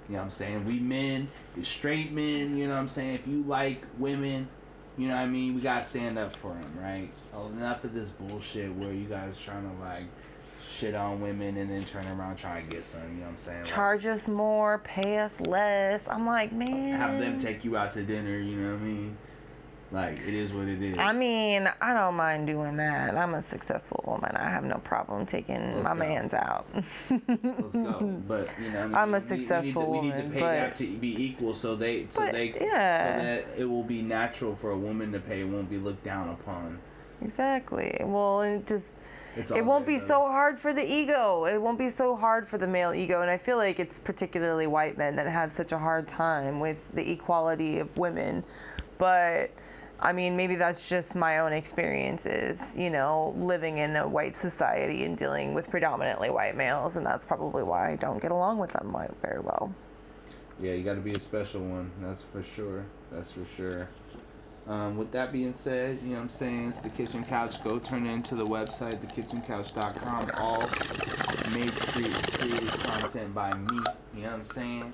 You 0.08 0.12
know 0.14 0.18
what 0.18 0.24
I'm 0.24 0.30
saying? 0.30 0.64
We 0.64 0.80
men, 0.80 1.28
straight 1.62 2.12
men, 2.12 2.56
you 2.58 2.66
know 2.66 2.74
what 2.74 2.80
I'm 2.80 2.88
saying? 2.88 3.14
If 3.14 3.26
you 3.26 3.42
like 3.42 3.86
women, 3.98 4.48
you 4.98 5.08
know 5.08 5.14
what 5.14 5.20
I 5.20 5.26
mean? 5.26 5.54
We 5.54 5.60
gotta 5.60 5.84
stand 5.84 6.18
up 6.18 6.36
for 6.36 6.54
them, 6.54 6.78
right? 6.78 7.10
Oh, 7.34 7.46
enough 7.46 7.84
of 7.84 7.94
this 7.94 8.10
bullshit 8.10 8.74
where 8.76 8.92
you 8.92 9.04
guys 9.06 9.38
trying 9.38 9.62
to 9.62 9.82
like 9.82 10.06
shit 10.72 10.94
on 10.94 11.20
women 11.20 11.56
and 11.56 11.70
then 11.70 11.84
turn 11.84 12.06
around 12.06 12.36
trying 12.36 12.68
to 12.68 12.74
get 12.76 12.84
some, 12.84 13.02
you 13.02 13.08
know 13.20 13.22
what 13.26 13.28
I'm 13.32 13.38
saying? 13.38 13.58
Like, 13.60 13.66
Charge 13.66 14.06
us 14.06 14.28
more, 14.28 14.78
pay 14.78 15.18
us 15.18 15.40
less. 15.40 16.08
I'm 16.08 16.26
like, 16.26 16.52
man. 16.52 16.98
have 16.98 17.18
them 17.20 17.38
take 17.38 17.64
you 17.64 17.76
out 17.76 17.92
to 17.92 18.02
dinner, 18.02 18.38
you 18.38 18.56
know 18.56 18.72
what 18.72 18.80
I 18.80 18.84
mean? 18.84 19.16
Like, 19.92 20.18
it 20.26 20.34
is 20.34 20.52
what 20.52 20.66
it 20.66 20.82
is. 20.82 20.98
I 20.98 21.12
mean, 21.12 21.68
I 21.80 21.94
don't 21.94 22.16
mind 22.16 22.48
doing 22.48 22.78
that. 22.78 23.16
I'm 23.16 23.34
a 23.34 23.42
successful 23.42 24.02
woman. 24.06 24.34
I 24.34 24.48
have 24.48 24.64
no 24.64 24.78
problem 24.78 25.24
taking 25.24 25.60
Let's 25.74 25.84
my 25.84 25.92
go. 25.92 25.98
man's 25.98 26.34
out. 26.34 26.66
Let's 26.74 27.72
go. 27.72 28.22
But 28.26 28.52
you 28.60 28.70
know, 28.72 28.80
I 28.80 28.86
mean, 28.86 28.94
I'm 28.96 29.14
a 29.14 29.18
we- 29.18 29.22
we 29.22 29.28
successful 29.28 29.92
we 29.92 30.00
need 30.00 30.10
to, 30.12 30.16
woman, 30.16 30.32
pay 30.32 30.40
but- 30.40 30.52
that 30.52 30.76
to 30.78 30.96
be 30.96 31.24
equal, 31.24 31.54
so 31.54 31.76
they, 31.76 32.06
so 32.10 32.20
But, 32.24 32.32
they, 32.32 32.54
yeah. 32.60 33.18
so 33.18 33.24
that 33.24 33.44
it 33.56 33.64
will 33.66 33.84
be 33.84 34.02
natural 34.02 34.56
for 34.56 34.70
a 34.72 34.78
woman 34.78 35.12
to 35.12 35.20
pay. 35.20 35.42
It 35.42 35.48
won't 35.48 35.70
be 35.70 35.76
looked 35.78 36.02
down 36.02 36.28
upon. 36.30 36.80
Exactly. 37.24 38.00
Well, 38.00 38.42
it 38.42 38.66
just 38.66 38.96
it's 39.36 39.50
it 39.50 39.64
won't 39.64 39.86
be 39.86 39.98
so 39.98 40.20
hard 40.28 40.58
for 40.58 40.72
the 40.72 40.84
ego. 40.84 41.46
It 41.46 41.60
won't 41.60 41.78
be 41.78 41.90
so 41.90 42.14
hard 42.14 42.46
for 42.46 42.58
the 42.58 42.68
male 42.68 42.94
ego, 42.94 43.22
and 43.22 43.30
I 43.30 43.36
feel 43.36 43.56
like 43.56 43.80
it's 43.80 43.98
particularly 43.98 44.66
white 44.66 44.96
men 44.96 45.16
that 45.16 45.26
have 45.26 45.50
such 45.50 45.72
a 45.72 45.78
hard 45.78 46.06
time 46.06 46.60
with 46.60 46.92
the 46.92 47.10
equality 47.10 47.78
of 47.78 47.96
women. 47.96 48.44
But 48.98 49.50
I 49.98 50.12
mean, 50.12 50.36
maybe 50.36 50.54
that's 50.54 50.88
just 50.88 51.14
my 51.14 51.38
own 51.38 51.52
experiences, 51.52 52.76
you 52.76 52.90
know, 52.90 53.34
living 53.38 53.78
in 53.78 53.96
a 53.96 54.06
white 54.06 54.36
society 54.36 55.04
and 55.04 55.16
dealing 55.16 55.54
with 55.54 55.70
predominantly 55.70 56.30
white 56.30 56.56
males, 56.56 56.96
and 56.96 57.06
that's 57.06 57.24
probably 57.24 57.62
why 57.62 57.92
I 57.92 57.96
don't 57.96 58.20
get 58.20 58.30
along 58.30 58.58
with 58.58 58.70
them 58.70 58.94
very 59.22 59.40
well. 59.40 59.74
Yeah, 60.60 60.72
you 60.72 60.84
got 60.84 60.94
to 60.94 61.00
be 61.00 61.12
a 61.12 61.18
special 61.18 61.62
one. 61.62 61.90
That's 62.00 62.22
for 62.22 62.42
sure. 62.42 62.84
That's 63.10 63.32
for 63.32 63.44
sure. 63.44 63.88
Um, 64.66 64.96
with 64.96 65.12
that 65.12 65.30
being 65.30 65.52
said, 65.52 65.98
you 66.02 66.10
know 66.10 66.16
what 66.16 66.22
I'm 66.22 66.28
saying? 66.30 66.68
It's 66.70 66.80
the 66.80 66.88
Kitchen 66.88 67.22
Couch. 67.24 67.62
Go 67.62 67.78
turn 67.78 68.06
into 68.06 68.34
the 68.34 68.46
website, 68.46 68.98
thekitchencouch.com. 69.04 70.30
All 70.38 70.60
made 71.54 71.72
cre- 71.72 72.38
created 72.38 72.68
content 72.68 73.34
by 73.34 73.52
me. 73.52 73.78
You 74.14 74.22
know 74.22 74.28
what 74.28 74.32
I'm 74.36 74.44
saying? 74.44 74.92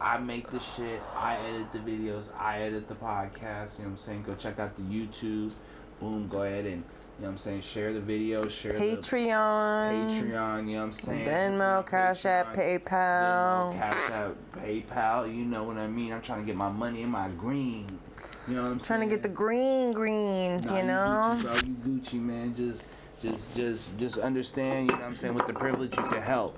I 0.00 0.18
make 0.18 0.50
the 0.50 0.60
shit. 0.60 1.00
I 1.16 1.36
edit 1.36 1.72
the 1.72 1.78
videos. 1.78 2.28
I 2.38 2.60
edit 2.60 2.88
the 2.88 2.94
podcast. 2.94 3.78
You 3.78 3.84
know 3.84 3.90
what 3.90 3.92
I'm 3.92 3.96
saying? 3.96 4.22
Go 4.24 4.34
check 4.34 4.58
out 4.58 4.76
the 4.76 4.82
YouTube. 4.82 5.52
Boom. 5.98 6.28
Go 6.28 6.42
ahead 6.42 6.66
and, 6.66 6.76
you 6.76 6.80
know 6.80 6.84
what 7.20 7.28
I'm 7.28 7.38
saying? 7.38 7.62
Share 7.62 7.94
the 7.94 8.00
video. 8.00 8.48
Share 8.48 8.72
the 8.72 8.78
Patreon, 8.78 10.10
Patreon. 10.10 10.20
You 10.20 10.32
know 10.32 10.80
what 10.80 10.82
I'm 10.82 10.92
saying? 10.92 11.26
Venmo, 11.26 11.86
Cash 11.86 12.26
App, 12.26 12.54
PayPal. 12.54 13.72
Venmo, 13.72 13.78
Cash 13.78 14.10
App, 14.10 14.36
PayPal. 14.56 15.34
You 15.34 15.44
know 15.46 15.64
what 15.64 15.78
I 15.78 15.86
mean. 15.86 16.12
I'm 16.12 16.20
trying 16.20 16.40
to 16.40 16.46
get 16.46 16.56
my 16.56 16.70
money 16.70 17.02
in 17.02 17.10
my 17.10 17.28
green. 17.30 17.86
You 18.48 18.54
know 18.56 18.62
what 18.62 18.70
I'm 18.72 18.78
Trying 18.80 19.00
to 19.00 19.06
get 19.06 19.22
the 19.22 19.28
green 19.28 19.92
greens, 19.92 20.66
Nah, 20.66 20.76
you 20.76 20.82
know? 20.84 21.38
Gucci, 21.38 21.42
bro. 21.42 21.54
You 21.54 22.00
Gucci, 22.00 22.20
man. 22.20 22.54
Just, 22.54 22.84
just, 23.22 23.54
just, 23.56 23.98
just 23.98 24.18
understand. 24.18 24.86
You 24.90 24.96
know 24.96 25.02
what 25.02 25.08
I'm 25.08 25.16
saying? 25.16 25.34
With 25.34 25.46
the 25.46 25.52
privilege, 25.54 25.96
you 25.96 26.02
can 26.04 26.22
help. 26.22 26.56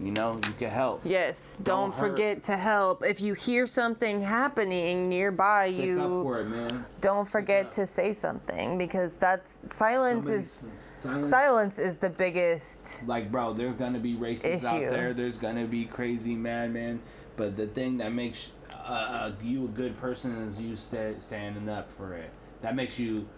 You 0.00 0.10
know, 0.10 0.34
you 0.46 0.52
can 0.58 0.70
help. 0.70 1.00
Yes, 1.04 1.58
Don't 1.62 1.90
don't, 1.90 1.94
forget 1.94 2.42
to 2.44 2.56
help. 2.56 3.02
If 3.02 3.20
you 3.22 3.32
hear 3.32 3.66
something 3.66 4.20
happening 4.20 5.08
nearby 5.08 5.70
Stick 5.72 5.84
you, 5.86 6.22
for 6.22 6.40
it, 6.40 6.48
man. 6.48 6.84
don't 7.00 7.26
forget 7.26 7.70
to 7.72 7.86
say 7.86 8.12
something 8.12 8.76
because 8.76 9.16
that's 9.16 9.58
silence 9.68 10.26
is 10.26 10.66
silence- 10.76 11.30
silence 11.30 11.78
is 11.78 11.96
the 11.98 12.10
biggest 12.10 13.04
like 13.06 13.30
bro 13.30 13.52
there's 13.54 13.76
gonna 13.76 13.98
be 13.98 14.14
racists 14.16 14.64
out 14.64 14.80
there 14.80 15.12
there's 15.14 15.38
gonna 15.38 15.64
be 15.64 15.84
crazy 15.86 16.34
madmen 16.34 17.00
but 17.36 17.56
the 17.56 17.66
thing 17.66 17.96
that 17.98 18.12
makes 18.12 18.50
uh, 18.92 19.32
you 19.42 19.64
a 19.64 19.68
good 19.68 19.98
person 20.00 20.36
is 20.48 20.60
you 20.60 20.76
sta- 20.76 21.20
standing 21.20 21.68
up 21.68 21.90
for 21.90 22.14
it 22.14 22.30
that 22.62 22.74
makes 22.76 22.98
you 22.98 23.28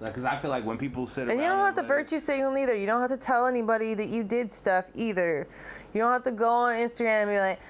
like 0.00 0.10
because 0.12 0.24
i 0.24 0.36
feel 0.36 0.50
like 0.50 0.64
when 0.64 0.76
people 0.78 1.06
sit 1.06 1.28
And 1.28 1.40
you 1.40 1.46
don't 1.46 1.58
have 1.58 1.74
to 1.76 1.80
like- 1.80 1.88
virtue 1.88 2.18
signal 2.20 2.56
either. 2.56 2.74
You 2.76 2.86
don't 2.86 3.00
have 3.00 3.10
to 3.10 3.16
tell 3.16 3.46
anybody 3.46 3.94
that 3.94 4.08
you 4.08 4.22
did 4.24 4.52
stuff 4.52 4.86
either. 4.94 5.48
You 5.92 6.00
don't 6.02 6.12
have 6.12 6.22
to 6.24 6.32
go 6.32 6.48
on 6.48 6.74
Instagram 6.76 7.22
and 7.22 7.30
be 7.30 7.38
like, 7.38 7.60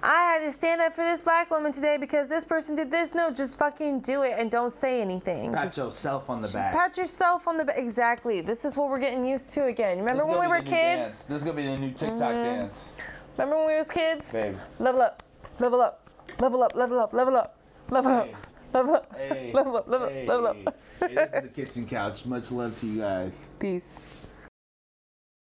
I 0.00 0.32
had 0.32 0.40
to 0.44 0.52
stand 0.52 0.80
up 0.80 0.94
for 0.94 1.00
this 1.02 1.20
black 1.22 1.50
woman 1.50 1.72
today 1.72 1.96
because 1.98 2.28
this 2.28 2.44
person 2.44 2.76
did 2.76 2.90
this. 2.90 3.14
No, 3.14 3.30
just 3.32 3.58
fucking 3.58 4.00
do 4.00 4.22
it 4.22 4.34
and 4.38 4.48
don't 4.50 4.72
say 4.72 5.00
anything. 5.00 5.52
pat 5.52 5.62
just, 5.62 5.76
yourself 5.78 6.28
on 6.30 6.40
the 6.40 6.46
just 6.46 6.54
back 6.56 6.72
pat 6.72 6.96
yourself 6.96 7.48
on 7.48 7.56
the 7.56 7.64
back. 7.64 7.78
Exactly. 7.78 8.40
This 8.42 8.64
is 8.64 8.76
what 8.76 8.90
we're 8.90 9.00
getting 9.00 9.24
used 9.24 9.52
to 9.54 9.64
again. 9.64 9.98
Remember 9.98 10.22
This 10.24 10.30
when 10.30 10.40
we 10.40 10.46
were 10.46 10.60
new 10.60 10.70
dance. 10.70 11.10
kids? 11.18 11.22
this 11.24 11.38
is 11.38 11.42
gonna 11.44 11.56
be 11.56 11.66
the 11.66 11.76
new 11.78 11.90
tiktok 11.92 12.18
dance 12.32 12.92
Remember 13.36 13.56
when 13.56 13.66
we 13.68 13.76
was 13.76 13.88
kids? 13.88 14.24
babe 14.30 14.56
Level 14.78 15.00
up, 15.02 15.22
level 15.58 15.80
up, 15.80 16.07
level 16.40 16.62
up, 16.62 16.74
level 16.74 16.98
up, 17.00 17.12
level 17.12 17.36
up, 17.36 17.56
level 17.90 18.12
up, 18.12 18.26
Hey. 18.26 18.34
level 18.74 18.94
up, 18.94 19.14
hey 19.16 19.52
level 19.52 19.76
up, 19.76 19.88
level 19.88 20.06
up, 20.06 20.12
hey. 20.12 20.26
level 20.26 20.46
up. 20.46 20.56
hey, 21.00 21.08
this 21.14 21.28
is 21.34 21.42
the 21.42 21.48
kitchen 21.48 21.86
couch 21.86 22.26
much 22.26 22.50
love 22.52 22.78
to 22.80 22.86
you 22.86 23.00
guys 23.00 23.46
Peace. 23.58 23.98